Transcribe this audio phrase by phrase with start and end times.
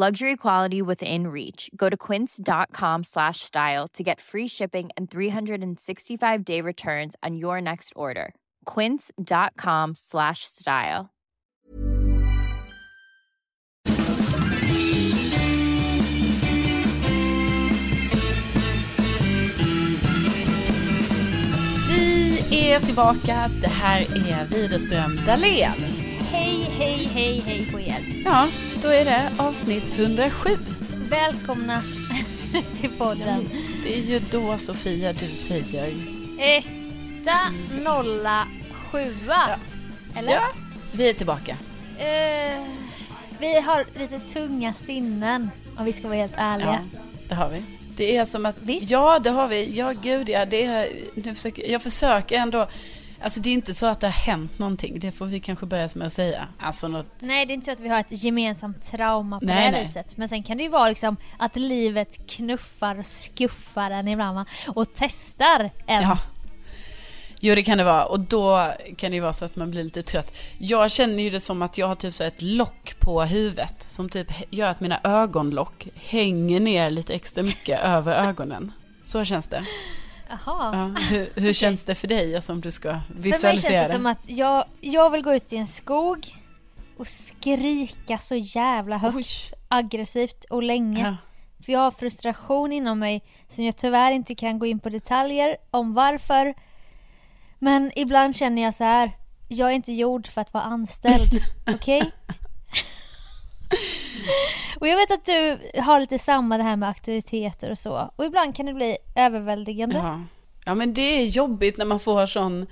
[0.00, 1.70] Luxury quality within reach.
[1.76, 7.60] Go to quince.com slash style to get free shipping and 365 day returns on your
[7.60, 8.34] next order.
[8.64, 11.10] Quince.com slash style.
[22.50, 23.48] Vi är tillbaka.
[23.62, 26.09] Det här är Widerström Dahlén.
[27.60, 28.22] Hej, på er.
[28.24, 28.48] Ja,
[28.82, 30.50] då är det avsnitt 107.
[31.10, 31.82] Välkomna
[32.80, 33.48] till podden.
[33.84, 35.94] Det är ju då Sofia du säger.
[36.38, 37.38] Etta,
[37.84, 38.46] nolla,
[38.90, 39.58] sjua.
[40.16, 40.32] Eller?
[40.32, 40.42] Ja,
[40.92, 41.56] vi är tillbaka.
[41.98, 42.64] Eh,
[43.38, 46.80] vi har lite tunga sinnen om vi ska vara helt ärliga.
[46.92, 47.62] Ja, det har vi.
[47.96, 48.90] Det är som att, Visst.
[48.90, 52.68] ja det har vi, ja gud ja, det är, nu försöker, jag försöker ändå,
[53.22, 55.88] alltså det är inte så att det har hänt någonting, det får vi kanske börja
[55.94, 56.48] med att säga.
[56.58, 59.64] Alltså något, Nej, det är inte så att vi har ett gemensamt trauma på Nej,
[59.64, 59.82] det nej.
[59.82, 60.16] viset.
[60.16, 64.86] Men sen kan det ju vara liksom att livet knuffar och skuffar en ibland och
[64.94, 66.02] testar en.
[66.02, 66.18] ja.
[67.42, 69.84] Jo det kan det vara och då kan det ju vara så att man blir
[69.84, 70.36] lite trött.
[70.58, 74.08] Jag känner ju det som att jag har typ så ett lock på huvudet som
[74.08, 78.72] typ gör att mina ögonlock hänger ner lite extra mycket över ögonen.
[79.02, 79.64] Så känns det.
[80.30, 80.92] Jaha.
[80.94, 83.82] Ja, hur, hur känns det för dig, alltså, om du ska För mig känns visualisera
[83.82, 86.36] det som att jag, jag vill gå ut i en skog
[86.98, 89.58] och skrika så jävla högt, Oj.
[89.68, 91.04] aggressivt och länge.
[91.04, 91.16] Ja.
[91.64, 95.56] För jag har frustration inom mig som jag tyvärr inte kan gå in på detaljer
[95.70, 96.54] om varför.
[97.58, 99.12] Men ibland känner jag så här.
[99.48, 101.30] Jag är inte gjord för att vara anställd.
[101.74, 102.12] Okej?
[104.80, 108.10] Och jag vet att du har lite samma det här med auktoriteter och så.
[108.16, 109.96] Och ibland kan det bli överväldigande.
[109.96, 110.20] Ja.
[110.64, 112.66] ja, men det är jobbigt när man får sån...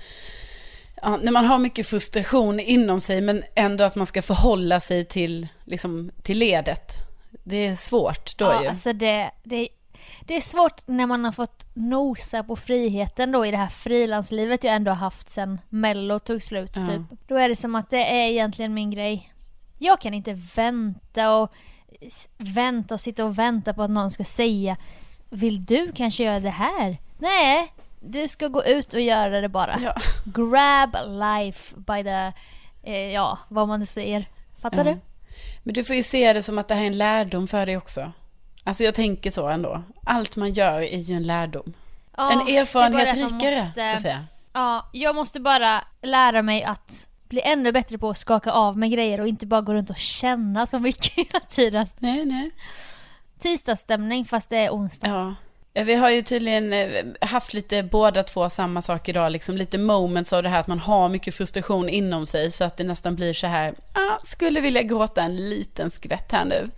[1.01, 5.05] Ja, när man har mycket frustration inom sig men ändå att man ska förhålla sig
[5.05, 6.93] till, liksom, till ledet.
[7.43, 8.67] Det är svårt då ja, ju.
[8.67, 9.67] Alltså det, det,
[10.21, 14.63] det är svårt när man har fått nosa på friheten då i det här frilanslivet
[14.63, 16.85] jag ändå har haft sen mello tog slut Ja.
[16.85, 17.01] typ.
[17.27, 19.33] Då är det som att det är egentligen min grej.
[19.77, 21.51] Jag kan inte vänta och
[22.37, 24.77] vänta och sitta och vänta på att någon ska säga
[25.29, 26.97] Vill du kanske göra det här?
[27.17, 29.79] Nej, du ska gå ut och göra det bara.
[29.83, 29.95] Ja.
[30.25, 32.31] Grab life by the,
[32.91, 34.25] eh, ja vad man nu säger.
[34.61, 34.83] Fattar Ja.
[34.83, 34.99] du?
[35.63, 37.77] Men du får ju se det som att det här är en lärdom för dig
[37.77, 38.11] också.
[38.63, 39.83] Alltså jag tänker så ändå.
[40.03, 41.73] Allt man gör är ju en lärdom.
[42.17, 44.25] Ja, en erfarenhet rikare, måste- Sofia.
[44.53, 48.91] Ja, jag måste bara lära mig att bli ännu bättre på att skaka av med
[48.91, 51.87] grejer och inte bara gå runt och känna så mycket hela tiden.
[51.99, 52.51] Nej, nej.
[53.39, 55.07] Tisdagsstämning fast det är onsdag.
[55.07, 55.35] Ja.
[55.83, 56.87] Vi har ju tydligen eh,
[57.21, 60.79] haft lite båda två samma sak idag, liksom lite moments av det här att man
[60.79, 64.81] har mycket frustration inom sig så att det nästan blir så här, ah, skulle vilja
[64.81, 66.69] gråta en liten skvätt här nu.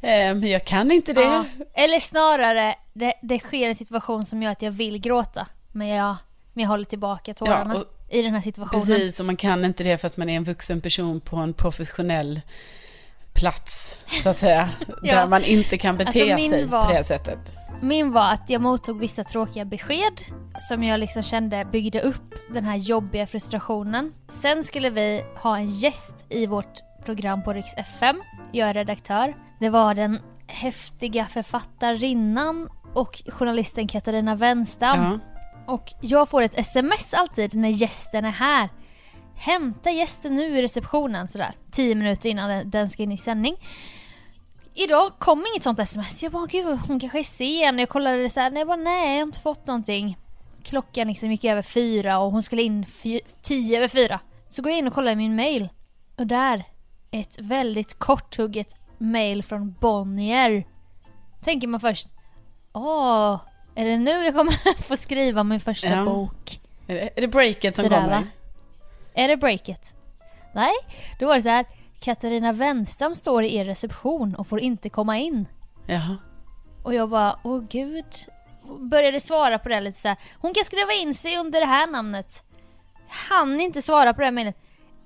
[0.00, 1.20] Eh, Men jag kan inte det.
[1.22, 1.44] Ja.
[1.74, 5.46] Eller snarare, det, det sker en situation som gör att jag vill gråta.
[5.72, 6.16] Men jag,
[6.52, 8.86] men jag håller tillbaka tårarna Ja, och- i den här situationen.
[8.86, 11.52] Precis, och man kan inte det för att man är en vuxen person på en
[11.52, 12.40] professionell
[13.32, 14.68] plats, så att säga.
[15.02, 15.14] Ja.
[15.14, 17.38] Där man inte kan bete Alltså, sig var- på det sättet.
[17.82, 20.20] Min var att jag mottog vissa tråkiga besked
[20.68, 24.12] som jag liksom kände byggde upp den här jobbiga frustrationen.
[24.28, 28.22] Sen skulle vi ha en gäst i vårt program på Riks FM.
[28.52, 29.36] Jag är redaktör.
[29.60, 35.02] Det var den häftiga författarinnan och journalisten Katarina Wenstam.
[35.02, 35.18] Ja.
[35.68, 38.68] Och jag får ett sms alltid när gästen är här.
[39.36, 41.56] Hämta gästen nu i receptionen sådär.
[41.72, 43.56] Tio minuter innan den- ska in i sändning.
[44.74, 46.22] Idag kom inget sånt sms.
[46.22, 47.78] Jag bara gud hon kanske är sen.
[47.78, 48.50] Jag kollade det såhär.
[48.50, 50.18] Nej, jag bara, nej jag har inte fått någonting.
[50.62, 52.86] Klockan liksom gick över fyra och hon skulle in
[53.42, 54.20] tio över fyra.
[54.48, 55.68] Så går jag in och kollar i min mail.
[56.16, 56.64] Och där,
[57.10, 60.66] ett väldigt korthugget mail från Bonnier.
[61.44, 62.08] Tänker man först,
[62.72, 63.40] åh,
[63.80, 66.04] är det nu jag kommer få skriva min första Ja.
[66.04, 66.60] bok?
[66.86, 68.10] Är det, är det breaket som Sådär, kommer?
[68.20, 68.24] va?
[69.14, 69.94] Är det breaket?
[70.54, 70.72] Nej,
[71.20, 71.66] då var det så här.
[72.00, 75.46] Katarina Wenstam står i er reception och får inte komma in.
[75.86, 76.16] Jaha.
[76.82, 78.04] Och jag bara, åh gud.
[78.78, 80.16] Började svara på det lite så här.
[80.38, 82.44] Hon kan skriva in sig under det här namnet.
[83.28, 84.56] Han inte svara på det mejlet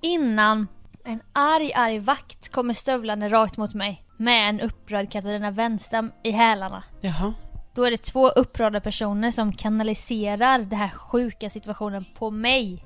[0.01, 0.69] innan
[1.05, 6.31] en arg, arg vakt kommer stövlande rakt mot mig med en upprörd Katarina Wenstam i
[6.31, 6.83] hälarna.
[7.01, 7.35] Jaha.
[7.75, 12.83] Då är det två upprörda personer som kanaliserar den här sjuka situationen på mig.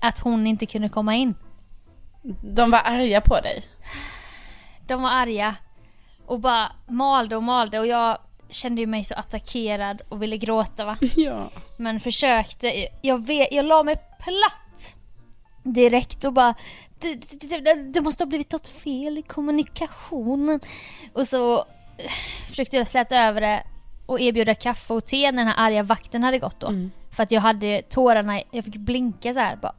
[0.00, 1.34] Att hon inte kunde komma in.
[2.42, 3.62] De var arga på dig?
[4.86, 5.54] De var arga
[6.26, 8.18] och bara malde och malde och jag
[8.50, 10.96] kände mig så attackerad och ville gråta va.
[11.16, 11.50] Ja.
[11.76, 14.94] Men försökte, jag, vet, jag la mig platt
[15.62, 16.54] direkt och bara
[17.00, 20.60] det, det, det, det måste ha blivit något fel i kommunikationen.
[21.12, 21.64] Och så
[22.46, 23.62] försökte jag släta över det
[24.06, 26.72] och erbjuda kaffe och te när den här arga vakten hade gått då.
[27.10, 29.74] För att jag hade tårarna, jag fick blinka så här bara.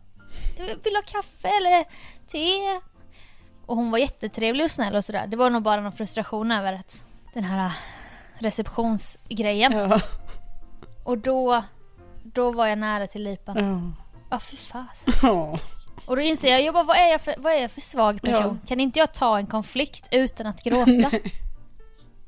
[0.58, 1.86] Vill du ha kaffe eller
[2.28, 2.82] te?
[3.66, 5.28] Och hon var jättetrevlig och snäll och sådär.
[5.28, 7.72] Det var nog bara någon frustration över att den här
[8.38, 9.72] receptionsgrejen.
[9.72, 10.00] Ja.
[11.04, 11.64] Och då,
[12.24, 13.58] då var jag nära till lipan.
[13.58, 14.04] Ja.
[14.30, 15.14] Ja, fy fasen.
[15.22, 15.58] Ja.
[16.06, 18.22] Och då inser jag, jag bara, vad, är jag för, vad är jag för svag
[18.22, 18.60] person?
[18.68, 21.12] Kan inte jag ta en konflikt utan att gråta?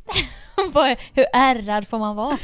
[1.13, 2.37] Hur ärrad får man vara?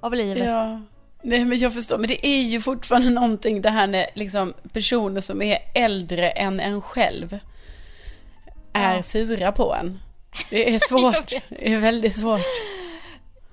[0.00, 0.46] Av livet.
[0.46, 0.80] Ja.
[1.22, 5.20] Nej men jag förstår, men det är ju fortfarande någonting det här när liksom personer
[5.20, 7.38] som är äldre än en själv
[8.72, 9.02] är Ja.
[9.02, 9.98] sura på en.
[10.50, 12.40] Det är svårt, det är väldigt svårt.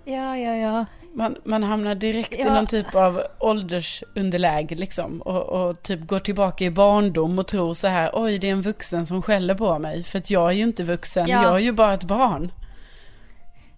[0.06, 0.86] Ja, ja, ja.
[1.14, 2.54] Man, man hamnar direkt i Ja.
[2.54, 5.22] någon typ av åldersunderläge liksom.
[5.22, 8.62] Och, och typ går tillbaka i barndom och tror så här, oj det är en
[8.62, 10.04] vuxen som skäller på mig.
[10.04, 11.44] För att jag är ju inte vuxen, Ja.
[11.44, 12.52] jag är ju bara ett barn.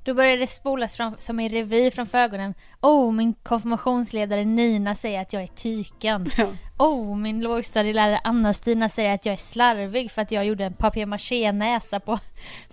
[0.06, 2.54] Då började det spolas fram, som i revy framför ögonen.
[2.82, 6.28] Oh, min konfirmationsledare Nina säger att jag är tyken.
[6.38, 6.48] Ja.
[6.86, 12.00] Oh, min lågstadielärare Anna-Stina säger att jag är slarvig för att jag gjorde en papier-maché-näsa
[12.00, 12.20] på,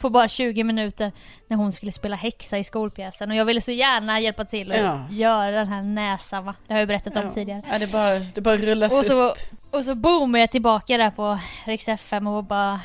[0.00, 1.12] på bara 20 minuter
[1.49, 3.31] när hon skulle spela häxa i skolpjäsen.
[3.31, 5.06] Och jag ville så gärna hjälpa till och Ja.
[5.11, 6.55] göra den här näsan va?
[6.67, 7.31] Det har jag berättat om Ja.
[7.31, 7.62] tidigare.
[7.73, 9.06] Ja, det bara, det bara rullas Och upp.
[9.06, 9.35] så,
[9.79, 12.81] och så boomar jag tillbaka där på Rix FM och bara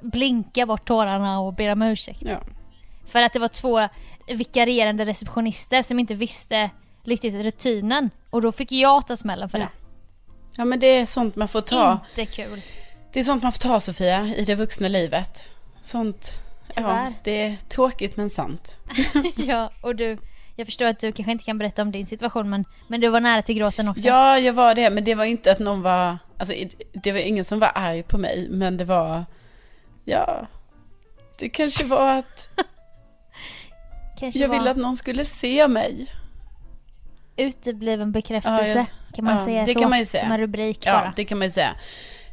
[0.00, 2.22] blinkar bort tårarna och ber om ursäkt.
[2.22, 2.36] Ja.
[3.06, 3.88] För att det var två
[4.28, 6.70] vikarierande receptionister som inte visste
[7.04, 8.10] riktigt rutinen.
[8.30, 9.64] Och då fick jag ta smällen för Ja.
[9.64, 9.70] det.
[10.56, 12.00] ja men det är sånt man får ta.
[12.18, 12.60] Inte kul.
[13.12, 15.42] Det är sånt man får ta Sofia i det vuxna livet.
[15.82, 16.30] Sånt,
[16.68, 17.12] ja, Tyvärr.
[17.24, 18.78] det är tråkigt men sant.
[19.36, 20.18] ja, och du,
[20.56, 23.20] jag förstår att du kanske inte kan berätta om din situation men, men du var
[23.20, 24.02] nära till gråten också.
[24.06, 26.54] Ja, jag var det, men det var inte att någon var, alltså
[26.92, 29.24] det var ingen som var arg på mig, men det var,
[30.04, 30.46] ja,
[31.38, 32.48] det kanske var att
[34.18, 36.06] kanske jag ville att någon skulle se mig.
[37.36, 38.68] utebliven bekräftelse.
[38.68, 39.80] Ja, jag- kan man ja, säga det så?
[39.80, 40.22] kan man ju säga.
[40.22, 41.12] Som en rubrik Ja, bara.
[41.16, 41.74] det kan man ju säga.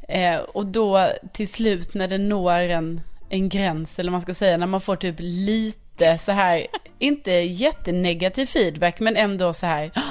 [0.08, 4.34] Eh, och då till slut när det når en, en gräns, eller vad man ska
[4.34, 6.68] säga, när man får typ lite så här,
[7.00, 10.02] inte jättenegativ feedback, men ändå så här, "Ah,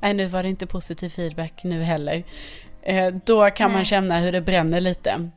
[0.00, 2.24] nej nu var det inte positiv feedback nu heller.
[2.82, 3.84] Eh, då kan man Nej.
[3.86, 5.30] känna hur det bränner lite.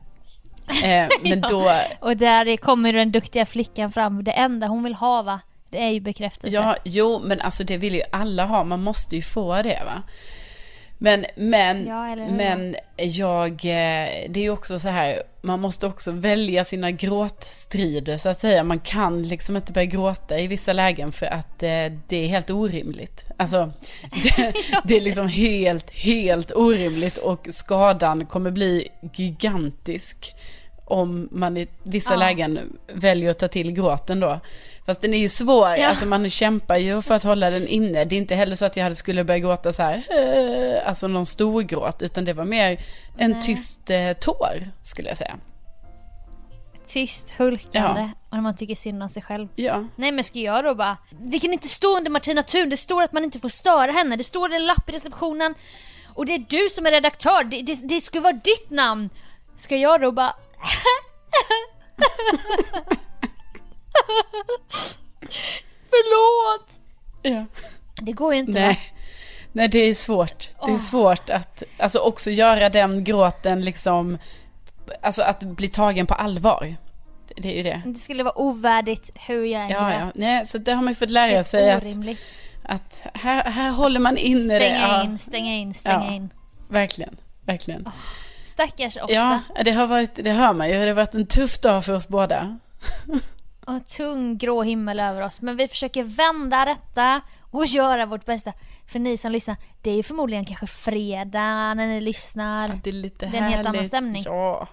[0.84, 4.24] Eh, men då, Och där kommer den duktiga flickan fram.
[4.24, 5.40] Det enda hon vill ha va?
[5.72, 6.56] Det är ju bekräftelse.
[6.56, 10.02] ja, jo, men alltså det vill ju alla ha, man måste ju få det va.
[10.98, 16.10] Men, men, Ja, men jag, eh, det är ju också så här, man måste också
[16.10, 18.64] välja sina gråtstrider så att säga.
[18.64, 21.68] Man kan liksom inte börja gråta i vissa lägen för att eh,
[22.08, 23.24] det är helt orimligt.
[23.36, 23.72] Alltså,
[24.22, 24.52] det,
[24.84, 30.34] det är liksom helt, helt orimligt och skadan kommer bli gigantisk
[30.84, 32.18] om man i vissa Ja.
[32.18, 34.40] lägen väljer att ta till gråten då.
[34.86, 35.86] Fast den är ju svår, Ja.
[35.88, 38.04] alltså man kämpar ju för att hålla den inne.
[38.04, 41.26] Det är inte heller så att jag skulle börja gråta så här, "Eh", alltså någon
[41.26, 42.84] stor gråt, utan det var mer
[43.18, 43.42] en Nej.
[43.42, 45.36] tyst eh, tår, skulle jag säga.
[46.86, 48.00] Tyst, hulkande.
[48.00, 48.10] Ja.
[48.30, 49.48] Och när man tycker synd om sig själv.
[49.56, 52.76] Ja, Nej men ska jag då bara Vi kan inte stå under Martina Thun, det
[52.76, 55.54] står att man inte får störa henne, det står en lapp i receptionen
[56.14, 59.10] Och det är du som är redaktör, det, det, det ska vara ditt namn
[59.56, 60.32] Ska jag då bara
[65.90, 66.68] Förlåt!
[67.22, 67.44] Ja.
[68.02, 68.60] Det går ju inte.
[68.60, 68.78] Nej.
[69.52, 70.50] Nej, det är svårt.
[70.66, 74.18] Det är svårt att alltså också göra den gråten liksom,
[75.02, 76.76] alltså att bli tagen på allvar.
[77.36, 77.82] Det är ju det.
[77.86, 79.98] Det skulle vara ovärdigt hur jag än Ja, grät.
[80.00, 80.12] ja.
[80.14, 82.42] Nej, så det har man ju fått lära Helt sig att, orimligt.
[82.64, 84.64] att här, här håller man inne det.
[84.68, 86.12] Stänga in, stänga in, stänga Ja.
[86.12, 86.30] in.
[86.68, 87.16] verkligen,
[87.46, 87.88] verkligen.
[88.42, 89.12] Stackars ofta.
[89.14, 90.74] Ja, det har varit, det hör man ju.
[90.74, 92.58] Det har varit en tuff dag för oss båda.
[93.66, 95.40] Och tung grå himmel över oss.
[95.40, 98.52] Men vi försöker vända detta och göra vårt bästa.
[98.92, 102.80] För ni som lyssnar, det är ju förmodligen kanske fredag när ni lyssnar.
[102.84, 104.22] Det är lite Det är en helt annan stämning.
[104.26, 104.68] Ja.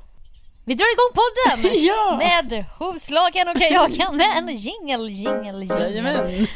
[0.65, 1.75] Vi drar igång podden!
[1.85, 2.17] Ja.
[2.17, 5.81] Med hovslagen och kajakan med en jingel, jingel, jingel.
[5.81, 6.47] Jajamän.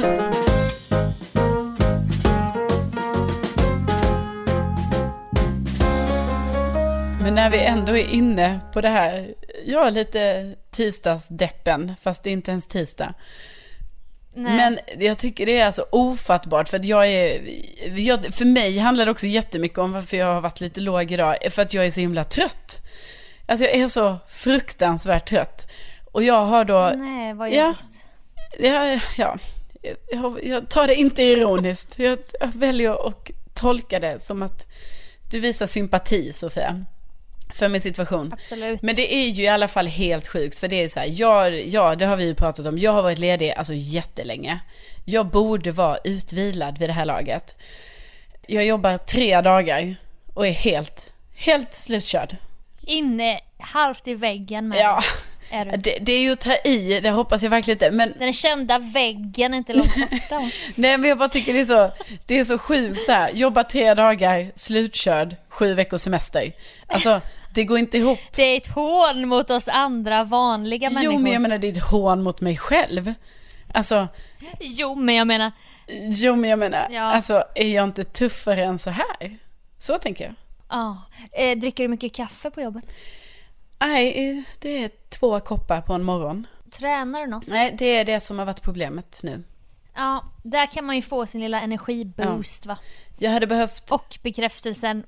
[7.24, 9.34] Men när vi ändå är inne på det här,
[9.65, 13.13] ja lite tisdagsdeppen, fast det är inte ens tisdag.
[14.36, 14.53] Nej.
[14.53, 17.42] Men jag tycker det är alltså ofattbart för att jag är,
[18.00, 21.38] jag, för mig handlar det också jättemycket om varför jag har varit lite låg idag,
[21.50, 22.86] för att jag är så himla trött.
[23.46, 25.72] Alltså jag är så fruktansvärt trött.
[26.12, 27.75] Och jag har då, Nej, vad Ja.
[28.60, 29.38] ja, ja,
[30.12, 32.00] jag, jag tar det inte ironiskt.
[32.00, 34.68] Jag, jag väljer att tolka det som att
[35.32, 36.86] du visar sympati, Sofia,
[37.53, 38.33] för min situation.
[38.33, 38.81] Absolut.
[38.81, 41.67] Men det är ju i alla fall helt sjukt, för det är så här, jag,
[41.67, 44.60] ja, det har vi ju pratat om, jag har varit ledig alltså jättelänge.
[45.05, 47.55] Jag borde vara utvilad vid det här laget.
[48.48, 49.95] Jag jobbar tre dagar
[50.33, 52.38] och är helt, helt slutkörd.
[52.81, 55.03] Inne halvt i väggen med Ja,
[55.51, 55.72] är du.
[55.77, 57.91] det, det är ju att ta i, det hoppas jag verkligen inte.
[57.91, 60.41] Men Den kända väggen är inte långt borta.
[60.75, 61.91] Nej men jag bara tycker det är så,
[62.25, 63.31] det är så sjukt så här.
[63.31, 66.51] Jobba tre dagar, slutkörd, sju veckors semester.
[66.88, 67.22] Alltså
[67.53, 68.19] det går inte ihop.
[68.36, 71.13] Det är ett hån mot oss andra vanliga människor.
[71.13, 73.13] Jo men jag menar det är ett hån mot mig själv.
[73.74, 74.07] Alltså,
[74.60, 75.51] Jo, men jag menar,
[76.12, 77.01] jo men jag menar, Ja.
[77.01, 79.38] alltså är jag inte tuffare än så här?
[79.77, 80.33] Så tänker jag.
[80.69, 81.01] ja.
[81.31, 82.93] Eh, dricker du mycket kaffe på jobbet?
[83.79, 86.48] Nej, eh, det är två koppar på en morgon.
[86.79, 87.48] Tränar du något?
[87.48, 89.43] Nej, det är det som har varit problemet nu.
[89.95, 92.77] Ja, där kan man ju få sin lilla energiboost va.
[93.17, 95.03] Jag hade behövt, Och bekräftelsen,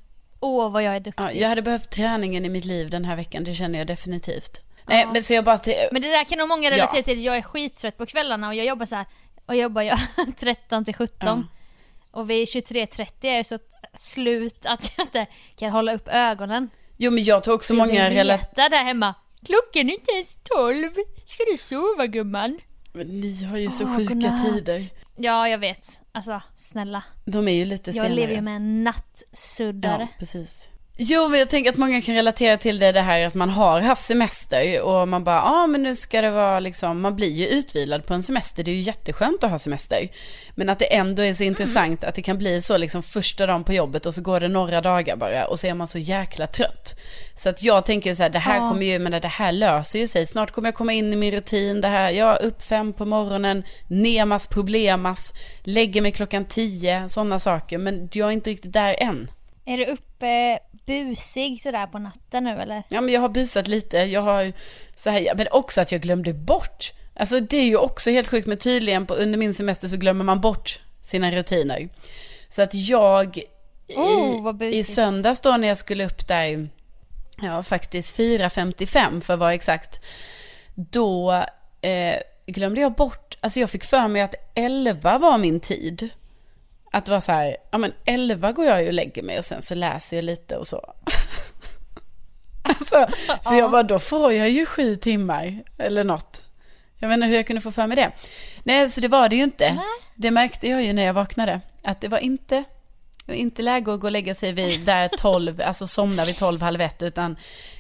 [0.46, 1.24] åh vad jag är duktig.
[1.24, 4.62] ja, jag hade behövt träningen i mitt liv den här veckan, det känner jag definitivt.
[4.88, 5.60] Nej, men så jag bara...
[5.92, 7.24] Men det där kan nog många relatera till.
[7.24, 9.06] Jag är skittrött på kvällarna och jag jobbar så här.
[9.46, 10.00] Och jobbar jag
[10.38, 11.48] 13 till 17.
[12.12, 13.58] Och vid 23.30 är jag så
[13.94, 15.26] slut att jag inte
[15.56, 16.70] kan hålla upp ögonen.
[16.98, 19.14] jo men jag tror också Vill många relaterar där hemma?
[19.46, 20.92] Klockan är inte ens 12.
[21.26, 22.60] Ska du sova gumman?
[22.94, 24.46] Men ni har ju så Åh, sjuka godnatt.
[24.46, 24.80] tider.
[25.16, 26.02] Ja, jag vet.
[26.12, 27.04] Alltså, snälla.
[27.26, 28.14] De är ju lite Jag senare.
[28.14, 30.02] lever ju med en nattsuddare.
[30.02, 30.70] Ja, precis.
[30.98, 33.80] Jo, men jag tänker att många kan relatera till det, det här att man har
[33.82, 37.32] haft semester och man bara, ja ah, men nu ska det vara liksom, man blir
[37.32, 40.10] ju utvilad på en semester, det är ju jätteskönt att ha semester.
[40.56, 43.64] Men att det ändå är så intressant att det kan bli så liksom första dagen
[43.64, 46.48] på jobbet och så går det några dagar bara och så är man så jäkla
[46.48, 47.00] trött.
[47.36, 48.70] Så att jag tänker så här, det här Ja.
[48.70, 51.32] kommer ju, men det här löser ju sig, snart kommer jag komma in i min
[51.32, 55.34] rutin, det här, jag är upp fem på morgonen, nemas problemas,
[55.64, 59.28] lägger mig klockan tio, sådana saker, men jag är inte riktigt där än.
[59.68, 62.84] Är du uppe busig sådär på natten nu eller?
[62.90, 63.98] Ja, men jag har busat lite.
[63.98, 64.54] Jag har
[64.96, 66.94] så här, men också att jag glömde bort.
[67.16, 70.24] Alltså det är ju också helt sjukt, men tydligen på, under min semester så glömmer
[70.24, 71.90] man bort sina rutiner.
[72.50, 73.40] Så att jag
[73.96, 74.90] Oh, i, i busigt.
[74.94, 76.70] söndags då när jag skulle upp där,
[77.42, 80.06] ja faktiskt 4.55 för att vara exakt,
[80.76, 81.32] då
[81.82, 82.16] eh,
[82.46, 86.10] glömde jag bort, alltså jag fick för mig att 11 var min tid.
[86.96, 89.46] Att det var så här, ja men 11 går jag ju och lägger mig och
[89.46, 90.94] sen så läser jag lite och så.
[92.68, 93.08] Alltså,
[93.44, 96.44] för jag bara, då får jag ju sju timmar eller något.
[97.00, 98.12] Jag vet inte hur jag kunde få för mig det.
[98.64, 99.78] Nej, så det var det ju inte.
[100.16, 101.62] Det märkte jag ju när jag vaknade.
[101.84, 102.56] Att det var inte,
[103.26, 106.38] det var inte läge att gå och lägga sig vid där 12, alltså somna vid
[106.38, 107.36] 12, halv ett, utan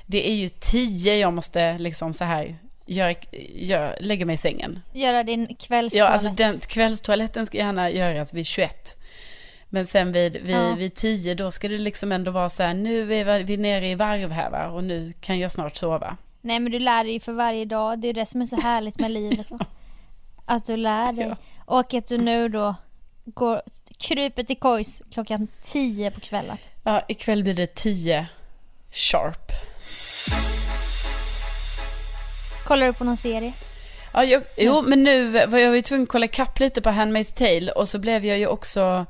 [0.05, 2.55] det är ju 10 jag måste liksom så här,
[2.85, 3.15] gör,
[3.55, 4.79] gör, lägga mig i sängen.
[4.93, 6.11] Göra din Ja, kvällstoalett.
[6.13, 8.97] alltså den, kvällstoaletten ska gärna göras vid 21.
[9.69, 10.75] Men sen vid, vid, Ja.
[10.75, 13.95] vid 10 då ska det liksom ändå vara så här, nu är vi nere i
[13.95, 14.67] varv här va?
[14.67, 16.17] och nu kan jag snart sova.
[16.41, 17.99] Nej men du lär dig ju för varje dag.
[17.99, 19.51] Det är det som är så härligt med livet.
[19.51, 19.59] Va?
[20.45, 21.27] Att du lär dig.
[21.29, 21.35] Ja.
[21.65, 22.75] Och att du nu då
[23.25, 23.61] går,
[23.97, 26.57] kryper till kojs klockan 10 på kvällen.
[26.83, 28.27] Ja, ikväll blir det 10
[28.91, 29.51] sharp.
[32.65, 33.53] Kollar du på någon serie?
[34.13, 37.37] Ja, jag, jo, men nu var jag ju tvungen att kolla kapp lite på Handmaid's
[37.37, 39.05] Tale och så blev jag ju också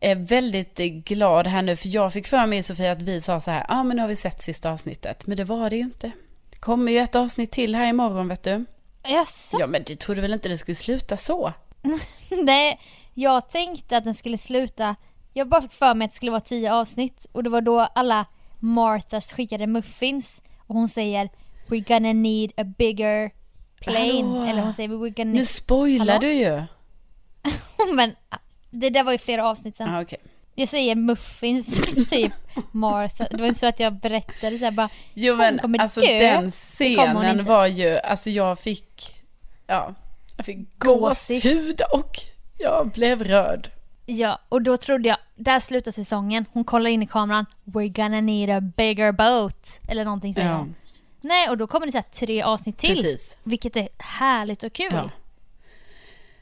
[0.00, 3.50] eh, väldigt glad här nu för jag fick för mig Sofia att vi sa så
[3.50, 5.82] här, ja ah, men nu har vi sett sista avsnittet, men det var det ju
[5.82, 6.10] inte.
[6.50, 8.64] Det kommer ju ett avsnitt till här imorgon vet du.
[9.04, 9.56] Jaså?
[9.60, 11.52] Ja men du trodde väl inte det skulle sluta så?
[12.42, 12.80] Nej,
[13.14, 14.96] jag tänkte att den skulle sluta.
[15.32, 17.80] Jag bara fick för mig att det skulle vara tio avsnitt och det var då
[17.80, 18.26] alla
[18.58, 21.30] Marthas skickade muffins och hon säger
[21.66, 23.30] We're gonna need a bigger
[23.80, 24.22] plane.
[24.22, 24.44] Hallå.
[24.44, 26.20] Eller hon säger We're gonna Nu spoilar Hallå?
[26.20, 26.62] du ju.
[27.94, 28.14] Men
[28.70, 29.92] det där var ju flera avsnitt sen.
[29.92, 30.18] Ja, okej.
[30.54, 32.32] Jag säger muffins, jag säger
[32.72, 33.26] Martha.
[33.30, 36.18] Det var inte så att jag berättade så här bara Jo men kommer alltså dö.
[36.18, 39.14] den scenen var ju, alltså jag fick,
[39.66, 39.94] ja,
[40.36, 41.44] jag fick Gåsis.
[41.44, 42.16] gåshud och
[42.58, 43.68] jag blev rörd.
[44.06, 46.44] Ja, och då trodde jag, där slutar säsongen.
[46.52, 47.46] Hon kollar in i kameran.
[47.64, 49.80] We're gonna need a bigger boat.
[49.88, 50.56] Eller någonting säger Ja.
[50.56, 50.74] hon.
[51.24, 52.94] Nej, och då kommer det så tre avsnitt till.
[52.94, 53.36] Precis.
[53.42, 54.88] Vilket är härligt och kul.
[54.92, 55.10] Ja.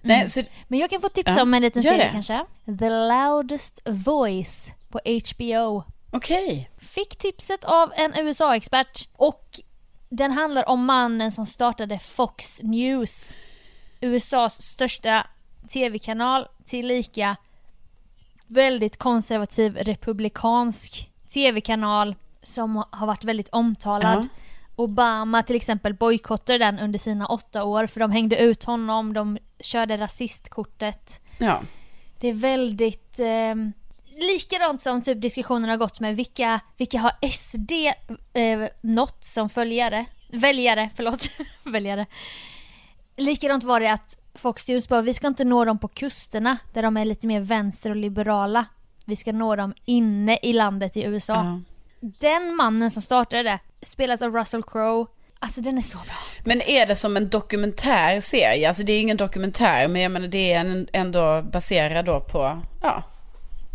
[0.01, 2.11] Nej, så, Men jag kan få tipsa Ja, om en liten serie det.
[2.13, 2.45] kanske.
[2.79, 5.85] The Loudest Voice på HBO.
[6.11, 6.71] okej.
[6.79, 9.61] Fick tipset av en USA-expert och
[10.09, 13.37] den handlar om mannen som startade Fox News.
[14.01, 15.27] USAs största
[15.69, 17.37] tv-kanal tillika
[18.47, 24.29] väldigt konservativ republikansk tv-kanal som har varit väldigt omtalad.
[24.77, 29.39] Obama till exempel bojkottade den under sina åtta år för de hängde ut honom, de
[29.61, 31.21] körde rasistkortet.
[31.39, 31.61] Ja.
[32.21, 33.55] Det är väldigt eh,
[34.17, 37.73] likadant som typ diskussionen har gått med vilka, vilka har SD
[38.33, 40.07] eh, nått som följare?
[40.33, 41.31] Väljare, förlåt.
[41.65, 42.07] väljare.
[43.17, 46.83] Likadant var det att Fox News bara, vi ska inte nå dem på kusterna där
[46.83, 48.67] de är lite mer vänster och liberala.
[49.05, 51.35] Vi ska nå dem inne i landet i USA.
[51.35, 51.61] ja.
[52.01, 55.07] Den mannen som startade det spelas av Russell Crowe.
[55.39, 56.15] Alltså den är så bra.
[56.45, 58.69] Men är det som en dokumentär serie?
[58.69, 62.61] Alltså det är ingen dokumentär, men jag menar det är en, ändå baserad då på,
[62.83, 63.03] ja,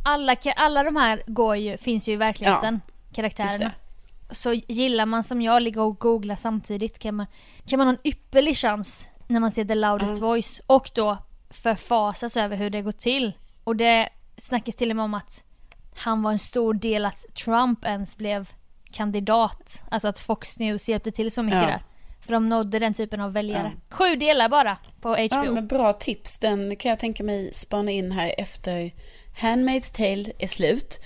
[0.05, 2.81] Alla, alla de här går ju, finns ju i verkligheten,
[3.13, 3.71] karaktärerna.
[4.31, 7.25] Så gillar man som jag ligga och googla samtidigt kan man,
[7.65, 11.17] kan man ha en ypperlig chans när man ser The Loudest Voice och då
[11.49, 13.33] förfasas över hur det går till.
[13.63, 15.43] Och det snackas till och med om att
[15.95, 18.49] han var en stor del att Trump ens blev
[18.97, 19.83] kandidat.
[19.91, 21.67] Alltså att Fox News hjälpte till så mycket Ja.
[21.67, 21.83] där.
[22.21, 23.71] För de nådde den typen av väljare.
[23.89, 25.27] Sju delar bara på HBO.
[25.31, 26.37] Ja, men bra tips.
[26.37, 28.91] Den kan jag tänka mig spana in här efter
[29.39, 30.99] Handmaid's Tale är slut.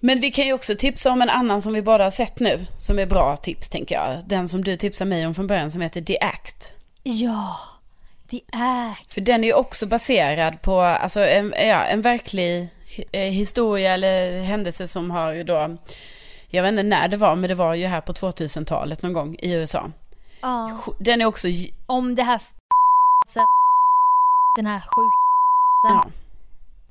[0.00, 2.66] Men vi kan ju också tipsa om en annan som vi båda har sett nu,
[2.78, 4.22] som är bra tips tänker jag.
[4.26, 6.72] Den som du tipsade mig om från början som heter The Act.
[7.02, 7.56] Ja,
[8.30, 9.14] The Act.
[9.14, 12.68] För den är ju också baserad på alltså, en, ja, en verklig
[13.12, 15.76] eh, historia eller händelse som har ju då,
[16.50, 19.36] jag vet inte när det var, men det var ju här på 2000-talet någon gång
[19.38, 19.90] i USA.
[20.40, 20.78] Ja.
[20.98, 21.48] Den är också,
[21.86, 22.40] om det här
[24.56, 25.12] den här sjuk
[25.82, 26.10] ja,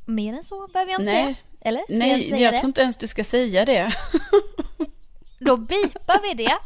[0.05, 1.23] Mer än så behöver jag inte Nej.
[1.23, 1.35] säga.
[1.61, 1.83] Eller?
[1.83, 2.57] Ska jag nej, säga jag det?
[2.57, 3.91] tror inte ens du ska säga det.
[5.39, 6.57] Då bipar vi det.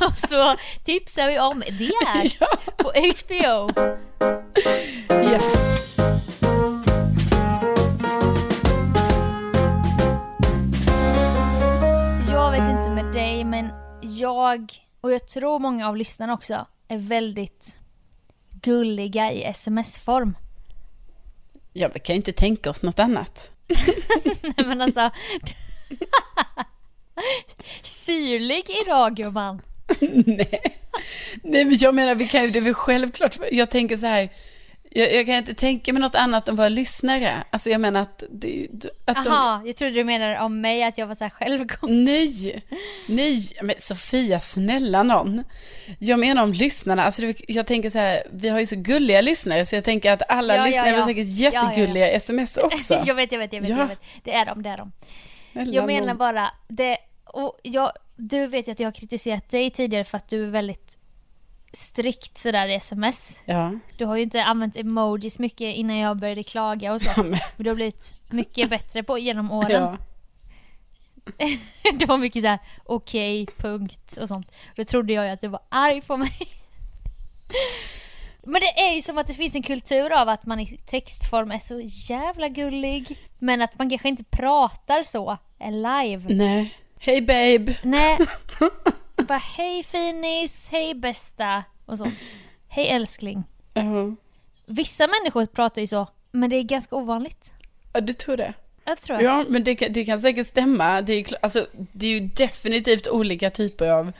[0.06, 2.38] Och så tipsar vi om The Act
[2.76, 3.70] på HBO.
[5.30, 5.69] Yes.
[14.20, 17.78] Jag, och jag tror många av lyssnarna också, är väldigt
[18.50, 20.36] gulliga i sms-form.
[21.72, 23.50] Ja, vi kan ju inte tänka oss något annat.
[24.42, 25.10] Nej men alltså...
[27.82, 29.62] Syrlig idag gumman.
[30.24, 30.80] Nej.
[31.42, 33.38] Nej, men jag menar, vi kan ju, det är väl självklart.
[33.52, 34.32] Jag tänker så här,
[34.92, 37.44] jag, jag kan inte tänka mig något annat än våra lyssnare.
[37.50, 38.68] Alltså jag menar att, det,
[39.04, 39.32] att de...
[39.32, 41.90] Jaha, jag trodde du menade om mig att jag var så här självgod.
[41.90, 42.62] Nej,
[43.08, 45.44] nej, men Sofia, snälla någon.
[45.98, 49.20] Jag menar om lyssnarna, alltså det- jag tänker så här, vi har ju så gulliga
[49.20, 51.06] lyssnare så jag tänker att alla Ja, ja, lyssnare är väl ja.
[51.06, 51.68] säkert Ja, ja, ja.
[51.70, 52.94] jättegulliga sms också.
[53.06, 53.78] jag vet, jag vet, jag vet, Ja.
[53.78, 54.00] jag vet.
[54.24, 54.92] Det är de, det är de.
[55.52, 56.16] Snälla Jag menar nån.
[56.16, 60.28] bara, det, och jag, du vet ju att jag har kritiserat dig tidigare för att
[60.28, 60.98] du är väldigt
[61.72, 63.40] strikt sådär i sms.
[63.44, 67.10] Ja, Du har ju inte använt emojis mycket innan jag började klaga och så.
[67.16, 69.70] Ja, men- Men du har blivit mycket bättre på genom åren.
[69.82, 69.96] ja.
[71.98, 74.52] Det var mycket såhär okej, punkt och sånt.
[74.76, 76.32] Då trodde jag ju att du var arg på mig.
[78.42, 81.50] Men det är ju som att det finns en kultur av att man i textform
[81.50, 81.80] är så
[82.14, 83.18] jävla gullig.
[83.38, 85.38] Men att man kanske inte pratar så
[85.70, 86.34] live.
[86.34, 86.74] Nej.
[86.98, 87.76] Hej babe.
[87.82, 88.18] Nej.
[89.30, 92.36] Bara hej finis, hej bästa och sånt.
[92.68, 93.44] Hej älskling.
[93.74, 93.82] Ja.
[94.66, 97.54] Vissa människor pratar ju så, men det är ganska ovanligt.
[97.92, 98.54] Ja, du tror det?
[98.84, 99.22] Jag tror det.
[99.22, 101.02] Ja, men det kan, det kan säkert stämma.
[101.02, 104.12] Det är, alltså, det är ju definitivt olika typer av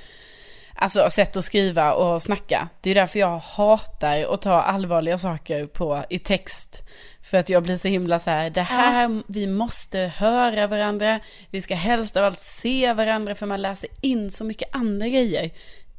[0.80, 2.68] alltså, sätt att skriva och snacka.
[2.80, 6.82] Det är därför jag hatar att ta allvarliga saker på, i text.
[7.22, 11.62] För att jag blir så himla så här, det här, vi måste höra varandra, vi
[11.62, 15.50] ska helst av allt se varandra, för man läser in så mycket andra grejer